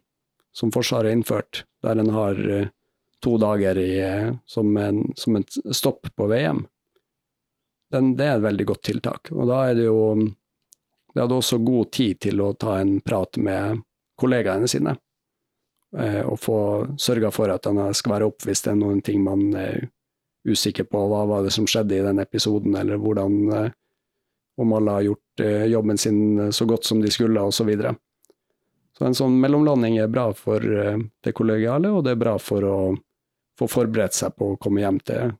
som 0.51 0.73
Forsvaret 0.75 1.11
har 1.11 1.19
innført, 1.19 1.63
der 1.85 2.01
en 2.01 2.11
har 2.17 2.41
eh, 2.57 2.73
to 3.23 3.37
dager 3.39 3.79
i, 3.79 3.93
som, 4.49 4.73
en, 4.79 5.03
som 5.19 5.37
et 5.39 5.61
stopp 5.75 6.09
på 6.17 6.27
hjem, 6.33 6.65
den, 7.91 8.15
det 8.15 8.25
er 8.25 8.37
et 8.37 8.45
veldig 8.45 8.65
godt 8.69 8.83
tiltak. 8.89 9.31
Og 9.33 9.49
da 9.49 9.63
er 9.69 9.79
det 9.79 9.87
jo 9.89 10.01
Det 11.09 11.23
hadde 11.23 11.39
også 11.39 11.57
god 11.65 11.87
tid 11.91 12.19
til 12.21 12.41
å 12.45 12.51
ta 12.53 12.75
en 12.77 12.99
prat 13.01 13.37
med 13.41 13.79
kollegaene 14.21 14.67
sine, 14.69 14.91
eh, 15.97 16.21
og 16.21 16.37
få 16.37 16.59
sørga 17.01 17.31
for 17.33 17.49
at 17.49 17.65
han 17.65 17.79
skal 17.97 18.13
være 18.13 18.27
opp 18.29 18.45
hvis 18.45 18.61
det 18.61 18.69
er 18.75 18.77
noen 18.77 19.01
ting 19.01 19.23
man 19.25 19.41
er 19.57 19.87
usikker 20.45 20.85
på. 20.85 21.01
Hva 21.09 21.23
var 21.25 21.43
det 21.43 21.55
som 21.55 21.65
skjedde 21.65 21.97
i 21.97 22.05
den 22.05 22.21
episoden, 22.21 22.77
eller 22.77 23.01
hvordan 23.01 23.39
eh, 23.57 23.75
Om 24.59 24.73
alle 24.75 24.91
har 24.91 25.01
gjort 25.01 25.41
eh, 25.41 25.65
jobben 25.71 25.97
sin 25.97 26.51
så 26.51 26.65
godt 26.65 26.85
som 26.85 27.01
de 27.01 27.09
skulle, 27.11 27.41
osv. 27.41 27.57
Så, 27.57 27.63
videre. 27.63 27.95
så 28.97 29.05
en 29.07 29.15
sånn 29.15 29.37
mellomlanding 29.39 29.97
er 29.97 30.11
bra 30.11 30.33
for 30.35 30.59
det 30.59 31.33
kollegiale, 31.33 31.89
og 31.89 32.03
det 32.03 32.11
er 32.11 32.19
bra 32.19 32.37
for 32.37 32.67
å 32.67 32.79
få 33.57 33.67
forberedt 33.71 34.13
seg 34.13 34.35
på 34.35 34.53
å 34.53 34.57
komme 34.59 34.83
hjem 34.83 34.99
til 34.99 35.31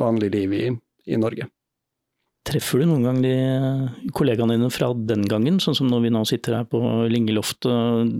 vanlig 0.00 0.32
liv 0.32 0.54
i, 0.56 0.64
i 1.06 1.20
Norge. 1.20 1.50
Treffer 2.44 2.82
du 2.82 2.88
noen 2.90 3.06
gang 3.06 3.20
de 3.24 4.10
kollegaene 4.12 4.58
dine 4.58 4.68
fra 4.72 4.90
den 4.92 5.24
gangen, 5.28 5.60
sånn 5.64 5.76
som 5.78 5.88
når 5.88 6.02
vi 6.04 6.10
nå 6.12 6.24
sitter 6.28 6.58
her 6.58 6.66
på 6.68 6.80
Lingeloftet? 7.08 8.10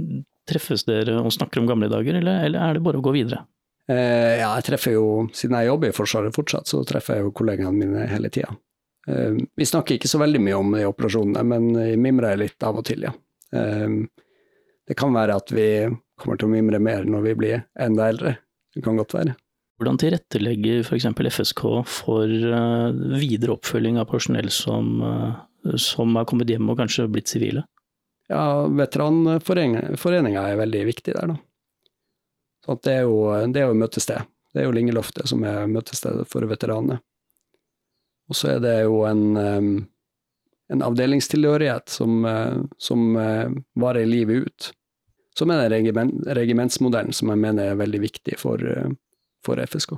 Treffes 0.49 0.85
dere 0.89 1.19
og 1.23 1.33
snakker 1.33 1.61
om 1.61 1.69
gamle 1.69 1.89
dager, 1.93 2.19
eller, 2.21 2.43
eller 2.45 2.61
er 2.61 2.77
det 2.77 2.85
bare 2.85 3.01
å 3.01 3.05
gå 3.05 3.15
videre? 3.15 3.45
Eh, 3.89 4.41
ja, 4.41 4.51
jeg 4.59 4.67
treffer 4.71 4.97
jo, 4.97 5.07
siden 5.37 5.57
jeg 5.57 5.71
jobber 5.71 5.93
i 5.93 5.97
Forsvaret 5.97 6.37
fortsatt, 6.37 6.69
så 6.69 6.81
treffer 6.89 7.19
jeg 7.19 7.27
jo 7.27 7.35
kollegaene 7.37 7.77
mine 7.81 8.05
hele 8.09 8.31
tida. 8.33 8.53
Eh, 9.09 9.37
vi 9.57 9.69
snakker 9.69 9.97
ikke 9.97 10.09
så 10.09 10.21
veldig 10.21 10.41
mye 10.45 10.59
om 10.61 10.73
de 10.77 10.85
operasjonene, 10.89 11.45
men 11.49 12.01
mimrer 12.01 12.41
litt 12.41 12.65
av 12.65 12.81
og 12.81 12.89
til, 12.89 13.05
ja. 13.09 13.13
Eh, 13.57 14.01
det 14.85 14.97
kan 15.01 15.17
være 15.17 15.37
at 15.41 15.53
vi 15.53 15.69
kommer 16.21 16.41
til 16.41 16.49
å 16.49 16.53
mimre 16.53 16.81
mer 16.81 17.09
når 17.09 17.29
vi 17.29 17.39
blir 17.41 17.65
enda 17.81 18.09
eldre. 18.13 18.37
Det 18.75 18.85
kan 18.85 18.99
godt 19.01 19.17
være. 19.17 19.37
Hvordan 19.81 19.97
tilrettelegger 19.99 20.85
f.eks. 20.85 21.07
FSK 21.35 21.63
for 21.91 22.31
uh, 22.31 22.95
videre 23.19 23.57
oppfølging 23.57 23.99
av 23.99 24.07
personell 24.07 24.51
som, 24.55 25.01
uh, 25.03 25.75
som 25.81 26.15
har 26.15 26.29
kommet 26.31 26.53
hjem 26.53 26.71
og 26.71 26.79
kanskje 26.79 27.09
blitt 27.11 27.33
sivile? 27.33 27.65
Ja, 28.31 28.65
veteranforeninga 28.71 30.47
er 30.47 30.61
veldig 30.63 30.85
viktig 30.93 31.17
der, 31.17 31.35
da. 31.35 31.41
Så 32.65 32.79
det 32.87 32.95
er 33.01 33.03
jo, 33.05 33.19
det 33.53 33.61
er 33.61 33.69
jo 33.69 33.81
møtested. 33.83 34.31
Det 34.55 34.63
er 34.63 34.69
jo 34.69 34.77
Lingeloftet 34.77 35.29
som 35.29 35.43
er 35.45 35.67
møtestedet 35.69 36.25
for 36.31 36.47
veteranene. 36.49 37.01
Og 38.31 38.39
så 38.39 38.55
er 38.55 38.63
det 38.65 38.77
jo 38.87 39.03
en, 39.05 39.25
um, 39.37 39.75
en 40.73 40.85
avdelingstilhørighet 40.87 41.93
som, 41.93 42.25
som 42.81 43.03
varer 43.77 44.09
livet 44.09 44.47
ut. 44.47 44.71
Som 45.37 45.51
er 45.51 45.67
den 45.67 45.75
regiment, 45.75 46.15
regimentsmodellen 46.39 47.13
som 47.13 47.35
jeg 47.35 47.43
mener 47.43 47.75
er 47.75 47.83
veldig 47.83 48.01
viktig 48.07 48.39
for, 48.41 48.63
for 49.45 49.61
FSK. 49.61 49.97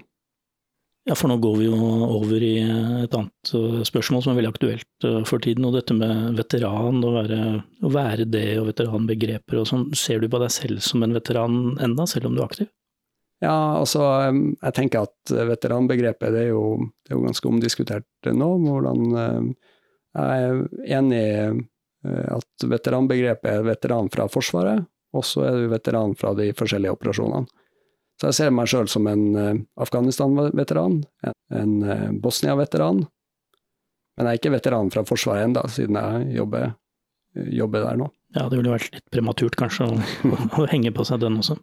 Ja, 1.06 1.14
for 1.14 1.30
nå 1.30 1.36
går 1.38 1.60
vi 1.60 1.66
jo 1.68 1.76
over 2.16 2.42
i 2.42 2.56
et 2.66 3.12
annet 3.14 3.50
eh, 3.54 3.82
spørsmål 3.86 4.24
som 4.24 4.32
er 4.32 4.40
veldig 4.40 4.50
aktuelt 4.50 5.04
eh, 5.06 5.20
for 5.28 5.42
tiden. 5.42 5.68
Og 5.68 5.76
dette 5.76 5.94
med 5.94 6.34
veteran, 6.34 6.98
å 6.98 7.12
være, 7.14 7.38
å 7.86 7.90
være 7.94 8.26
det 8.26 8.48
og 8.58 8.72
veteranbegreper 8.72 9.60
og 9.60 9.68
sånn. 9.70 9.84
Ser 9.94 10.18
du 10.18 10.26
på 10.32 10.40
deg 10.42 10.50
selv 10.50 10.82
som 10.82 11.04
en 11.06 11.14
veteran 11.14 11.76
enda, 11.84 12.08
selv 12.10 12.26
om 12.26 12.34
du 12.34 12.42
er 12.42 12.48
aktiv? 12.48 12.72
Ja, 13.44 13.54
altså 13.78 14.02
jeg 14.32 14.74
tenker 14.74 15.06
at 15.06 15.34
veteranbegrepet 15.52 16.32
det 16.34 16.46
er 16.46 16.50
jo, 16.54 16.88
det 17.04 17.12
er 17.12 17.18
jo 17.18 17.26
ganske 17.28 17.50
omdiskutert 17.52 18.30
nå. 18.32 18.48
Hvordan 18.64 19.02
Jeg 20.16 20.46
er 20.48 20.62
enig 20.96 21.20
i 21.20 21.66
at 22.32 22.66
veteranbegrepet 22.72 23.50
er 23.52 23.66
veteran 23.66 24.08
fra 24.10 24.26
Forsvaret, 24.32 24.88
og 25.14 25.26
så 25.28 25.44
er 25.50 25.60
du 25.60 25.68
veteran 25.70 26.16
fra 26.18 26.32
de 26.38 26.48
forskjellige 26.56 26.96
operasjonene. 26.96 27.55
Så 28.16 28.30
jeg 28.30 28.38
ser 28.38 28.54
meg 28.54 28.70
sjøl 28.70 28.88
som 28.88 29.06
en 29.10 29.24
uh, 29.36 29.52
Afghanistan-veteran, 29.84 31.02
en, 31.52 31.74
uh, 31.84 32.08
Bosnia-veteran. 32.22 33.02
Men 34.16 34.28
jeg 34.28 34.32
er 34.32 34.40
ikke 34.40 34.54
veteran 34.54 34.92
fra 34.92 35.04
Forsvaret 35.04 35.50
enda, 35.50 35.66
siden 35.68 35.98
jeg 36.00 36.38
jobber, 36.38 36.70
jobber 37.52 37.84
der 37.84 38.00
nå. 38.00 38.08
Ja, 38.36 38.48
det 38.48 38.58
ville 38.58 38.72
vært 38.72 38.94
litt 38.94 39.06
prematurt 39.12 39.56
kanskje 39.60 39.90
å, 39.90 40.00
å, 40.60 40.66
henge 40.72 40.92
på 40.96 41.04
seg 41.08 41.20
den 41.22 41.38
også. 41.42 41.58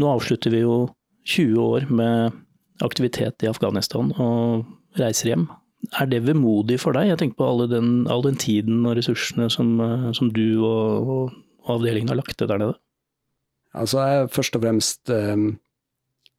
Nå 0.00 0.10
avslutter 0.14 0.52
vi 0.54 0.64
jo 0.64 0.80
20 1.28 1.60
år 1.60 1.88
med 1.92 2.38
aktivitet 2.84 3.44
i 3.44 3.50
Afghanistan 3.50 4.12
og 4.16 4.68
reiser 4.98 5.32
hjem. 5.32 5.48
Er 6.00 6.08
det 6.10 6.24
vemodig 6.26 6.80
for 6.82 6.96
deg? 6.96 7.12
Jeg 7.12 7.20
tenker 7.20 7.38
på 7.38 7.68
den, 7.70 8.02
all 8.10 8.24
den 8.24 8.38
tiden 8.40 8.82
og 8.88 8.96
ressursene 8.98 9.46
som, 9.52 9.76
eh, 9.80 10.08
som 10.16 10.32
du 10.34 10.60
og, 10.66 11.12
og, 11.14 11.36
avdelingen 11.68 12.08
har 12.10 12.18
lagt 12.18 12.38
til 12.40 12.48
der 12.48 12.60
nede. 12.62 12.78
Altså, 13.76 14.00
jeg 14.00 14.20
er 14.22 14.30
først 14.32 14.56
og 14.56 14.64
fremst 14.64 15.12
eh, 15.12 15.46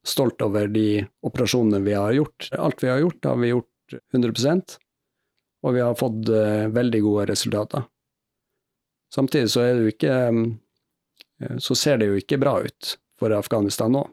stolt 0.08 0.42
over 0.42 0.70
de 0.72 1.06
operasjonene 1.26 1.84
vi 1.86 1.98
har 1.98 2.16
gjort. 2.18 2.50
Alt 2.58 2.84
vi 2.84 2.90
har 2.90 3.02
gjort, 3.04 3.26
har 3.26 3.42
vi 3.42 3.52
gjort 3.54 4.00
100% 4.14 4.80
og 5.66 5.76
vi 5.76 5.84
har 5.84 5.98
fått 6.00 6.30
eh, 6.32 6.68
veldig 6.72 7.02
gode 7.04 7.28
resultater. 7.32 7.86
Samtidig 9.14 9.52
så 9.52 9.66
er 9.66 9.76
det 9.76 9.86
jo 9.86 9.94
ikke 9.96 10.16
um, 10.30 10.42
Så 11.58 11.74
ser 11.74 11.98
det 11.98 12.12
jo 12.12 12.18
ikke 12.20 12.38
bra 12.38 12.60
ut 12.62 12.92
for 13.18 13.34
Afghanistan 13.34 13.92
nå. 13.96 14.04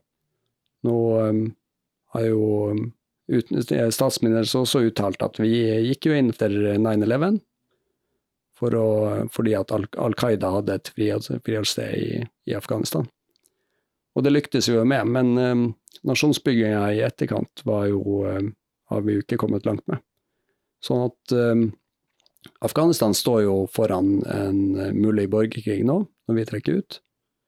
Nå 0.87 0.97
eh, 1.23 1.43
har 2.15 2.27
jo 2.27 2.47
ut, 3.27 3.51
statsministeren 3.93 4.63
også 4.63 4.85
uttalt 4.87 5.23
at 5.27 5.41
vi 5.43 5.51
gikk 5.91 6.09
jo 6.09 6.17
inn 6.17 6.33
etter 6.33 6.55
9-11 6.79 7.41
for 8.57 8.75
å, 8.77 8.89
fordi 9.33 9.55
at 9.59 9.73
Al 9.75 10.17
Qaida 10.17 10.53
hadde 10.57 10.79
et 10.79 10.91
friholdssted 10.97 11.97
i, 11.97 12.21
i, 12.49 12.57
Afghanistan. 12.57 13.07
Og 14.17 14.25
det 14.25 14.33
lyktes 14.33 14.71
jo 14.71 14.85
med, 14.89 15.11
men 15.13 15.33
um, 15.37 15.65
nasjonsbygginga 16.09 16.85
i 16.97 17.03
etterkant 17.05 17.65
var 17.69 17.87
jo, 17.91 18.23
um, 18.25 18.53
har 18.93 19.03
vi 19.05 19.19
jo 19.19 19.25
ikke 19.25 19.41
kommet 19.43 19.69
langt 19.69 19.85
med. 19.91 20.01
Sånn 20.85 21.05
at 21.11 21.37
um, 21.37 21.67
Afghanistan 22.65 23.13
står 23.17 23.43
jo 23.45 23.57
foran 23.73 24.21
en 24.31 24.61
mulig 24.97 25.27
borgerkrig 25.33 25.83
nå, 25.85 25.99
når 26.29 26.39
vi 26.39 26.49
trekker 26.49 26.81
ut. 26.81 27.01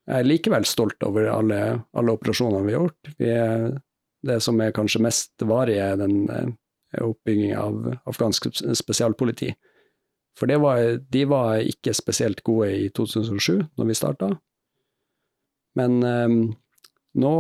Jeg 0.09 0.25
er 0.25 0.29
likevel 0.29 0.65
stolt 0.69 1.05
over 1.05 1.29
alle, 1.31 1.61
alle 1.97 2.15
operasjonene 2.17 2.65
vi 2.67 2.75
har 2.75 2.85
gjort. 2.85 3.11
Vi 3.21 3.33
er, 3.33 3.67
det 4.29 4.41
som 4.45 4.61
er 4.61 4.75
kanskje 4.77 5.05
mest 5.05 5.47
varig, 5.49 5.79
er 5.81 5.97
den 6.01 6.27
uh, 6.29 6.53
oppbygginga 7.05 7.65
av 7.65 7.91
afghansk 8.11 8.51
spesialpoliti 8.77 9.55
for 10.39 10.51
var, 10.63 11.01
de 11.11 11.25
var 11.27 11.65
ikke 11.67 11.95
spesielt 11.97 12.45
gode 12.47 12.71
i 12.71 12.87
2007, 12.95 13.65
når 13.79 13.89
vi 13.89 13.97
starta. 13.99 14.29
Men 15.79 15.99
eh, 16.07 16.37
nå 17.19 17.35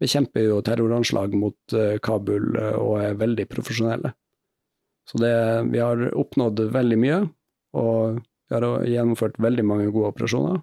bekjemper 0.00 0.46
jo 0.46 0.60
terroranslag 0.64 1.34
mot 1.36 1.74
uh, 1.76 1.98
Kabul 2.00 2.54
uh, 2.56 2.76
og 2.80 2.94
er 3.02 3.18
veldig 3.20 3.44
profesjonelle. 3.50 4.14
Så 5.10 5.18
det, 5.20 5.34
vi 5.74 5.82
har 5.82 6.06
oppnådd 6.16 6.62
veldig 6.72 6.98
mye, 7.02 7.18
og 7.76 8.20
vi 8.22 8.56
har 8.56 8.86
gjennomført 8.88 9.40
veldig 9.42 9.64
mange 9.66 9.90
gode 9.90 10.14
operasjoner. 10.14 10.62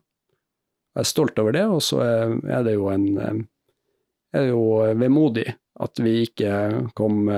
Jeg 0.96 1.04
er 1.04 1.10
stolt 1.12 1.38
over 1.44 1.54
det, 1.54 1.66
og 1.70 1.84
så 1.86 2.00
er, 2.02 2.64
det 2.66 2.74
jo 2.74 2.88
en 2.90 3.06
er 3.20 4.40
det 4.40 4.48
jo 4.50 4.64
vemodig 4.98 5.46
at 5.84 6.02
vi 6.02 6.24
ikke 6.26 6.88
kom, 6.98 7.30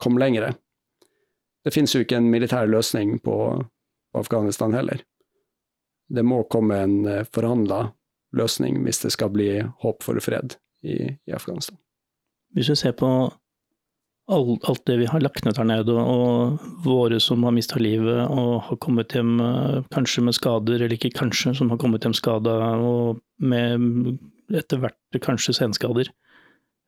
kom 0.00 0.16
lengre. 0.20 0.54
Det 1.68 1.74
finnes 1.74 1.92
jo 1.92 2.00
ikke 2.00 2.16
en 2.16 2.30
militær 2.32 2.64
løsning 2.64 3.18
på, 3.20 3.34
Afghanistan 4.16 4.72
heller. 4.72 5.02
Det 6.08 6.22
må 6.24 6.38
komme 6.48 6.78
en 6.80 6.94
eh, 7.04 7.26
forhandla 7.28 7.90
løsning 8.32 8.80
hvis 8.86 9.02
det 9.02 9.12
skal 9.12 9.28
bli 9.34 9.50
håp 9.82 10.06
for 10.06 10.16
fred 10.24 10.56
i, 10.80 11.12
i 11.12 11.34
Afghanistan. 11.36 11.76
Hvis 12.56 12.70
vi 12.72 12.78
ser 12.80 12.96
på 12.96 13.10
alt, 14.32 14.64
alt 14.64 14.84
det 14.88 14.96
vi 15.02 15.10
har 15.12 15.20
lagt 15.20 15.44
ned 15.44 15.60
der 15.60 15.68
nede, 15.68 15.92
og 16.00 16.56
våre 16.88 17.20
som 17.20 17.44
har 17.44 17.52
mista 17.56 17.76
livet 17.80 18.24
og 18.24 18.62
har 18.70 18.80
kommet 18.80 19.12
hjem 19.12 19.36
eh, 19.44 19.84
kanskje 19.92 20.24
med 20.24 20.40
skader, 20.40 20.80
eller 20.80 20.96
ikke 20.96 21.12
kanskje, 21.20 21.52
som 21.60 21.68
har 21.68 21.80
kommet 21.80 22.08
hjem 22.08 22.16
skada 22.16 22.56
og 22.80 23.20
med 23.36 24.16
etter 24.56 24.80
hvert 24.80 25.20
kanskje 25.20 25.58
senskader, 25.60 26.08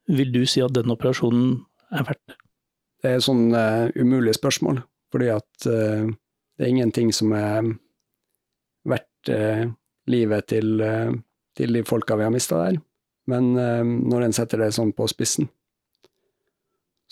vil 0.08 0.32
du 0.32 0.46
si 0.48 0.64
at 0.64 0.72
den 0.72 0.96
operasjonen 0.96 1.58
er 1.92 2.08
verdt 2.08 2.24
det? 2.32 2.39
Det 3.00 3.08
er 3.08 3.16
et 3.18 3.24
sånn 3.24 3.48
uh, 3.54 3.88
umulig 3.96 4.34
spørsmål, 4.36 4.82
fordi 5.12 5.30
at 5.32 5.68
uh, 5.68 6.08
det 6.58 6.66
er 6.66 6.72
ingenting 6.72 7.12
som 7.16 7.32
er 7.36 7.70
verdt 8.88 9.32
uh, 9.32 9.64
livet 10.10 10.50
til, 10.50 10.82
til, 11.56 11.76
de 11.76 11.84
folka 11.86 12.18
vi 12.18 12.26
har 12.26 12.34
mista 12.34 12.58
der. 12.58 12.80
Men 13.30 13.52
når 13.54 14.24
en 14.24 14.32
setter 14.34 14.58
det 14.58 14.72
sånn 14.74 14.90
på 14.96 15.04
spissen, 15.06 15.46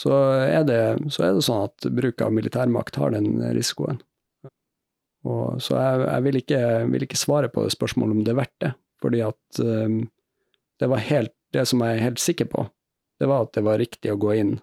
så 0.01 0.17
er, 0.41 0.65
det, 0.67 0.81
så 1.15 1.29
er 1.29 1.37
det 1.37 1.45
sånn 1.47 1.69
at 1.69 1.87
bruk 1.95 2.25
av 2.25 2.33
militærmakt 2.35 2.99
har 2.99 3.13
den 3.15 3.37
risikoen. 3.55 4.01
Og, 5.29 5.61
så 5.63 5.77
jeg, 5.77 6.01
jeg 6.09 6.25
vil, 6.27 6.41
ikke, 6.41 6.63
vil, 6.91 7.05
ikke, 7.07 7.21
svare 7.21 7.53
på 7.53 7.69
det 7.69 7.77
spørsmålet 7.77 8.17
om 8.17 8.25
det 8.27 8.33
er 8.35 8.41
verdt 8.41 8.57
det, 8.65 8.73
fordi 9.05 9.23
at 9.29 9.63
det 10.81 10.91
var 10.91 11.07
helt 11.07 11.35
Det 11.55 11.65
som 11.65 11.81
jeg 11.81 11.97
er 11.97 12.05
helt 12.05 12.21
sikker 12.21 12.51
på, 12.51 12.67
det 13.21 13.29
var 13.31 13.47
at 13.47 13.55
det 13.57 13.63
var 13.65 13.79
riktig 13.81 14.11
å 14.13 14.19
gå 14.21 14.35
inn 14.37 14.57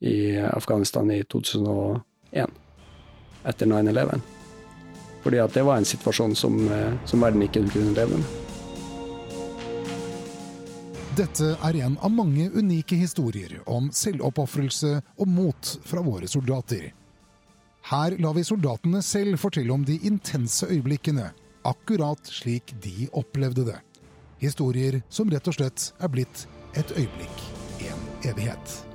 i 0.00 0.38
Afghanistan 0.38 1.10
i 1.10 1.22
2001, 1.24 2.50
etter 3.44 3.66
9-11. 3.66 4.20
Fordi 5.22 5.38
at 5.38 5.54
det 5.54 5.64
var 5.66 5.76
en 5.76 5.84
situasjon 5.84 6.36
som, 6.36 6.72
eh, 6.72 6.94
som 7.04 7.20
verden 7.20 7.42
ikke 7.42 7.66
kunne 7.68 7.94
leve 7.94 8.16
med. 8.16 8.38
Dette 11.16 11.56
er 11.62 11.76
en 11.84 11.98
av 12.00 12.10
mange 12.10 12.46
unike 12.54 12.96
historier 12.96 13.58
om 13.66 13.90
selvoppofrelse 13.92 15.02
og 15.18 15.28
mot 15.28 15.72
fra 15.84 16.00
våre 16.00 16.28
soldater. 16.28 16.92
Her 17.90 18.16
lar 18.18 18.36
vi 18.36 18.44
soldatene 18.44 19.02
selv 19.02 19.40
fortelle 19.40 19.72
om 19.72 19.84
de 19.84 19.98
intense 20.06 20.66
øyeblikkene, 20.66 21.30
akkurat 21.64 22.24
slik 22.24 22.72
de 22.80 23.08
opplevde 23.12 23.66
det. 23.72 23.80
Historier 24.40 25.02
som 25.08 25.28
rett 25.28 25.48
og 25.48 25.58
slett 25.58 25.90
er 26.00 26.08
blitt 26.08 26.46
et 26.78 26.94
øyeblikk, 26.96 27.42
en 27.90 28.30
evighet. 28.30 28.89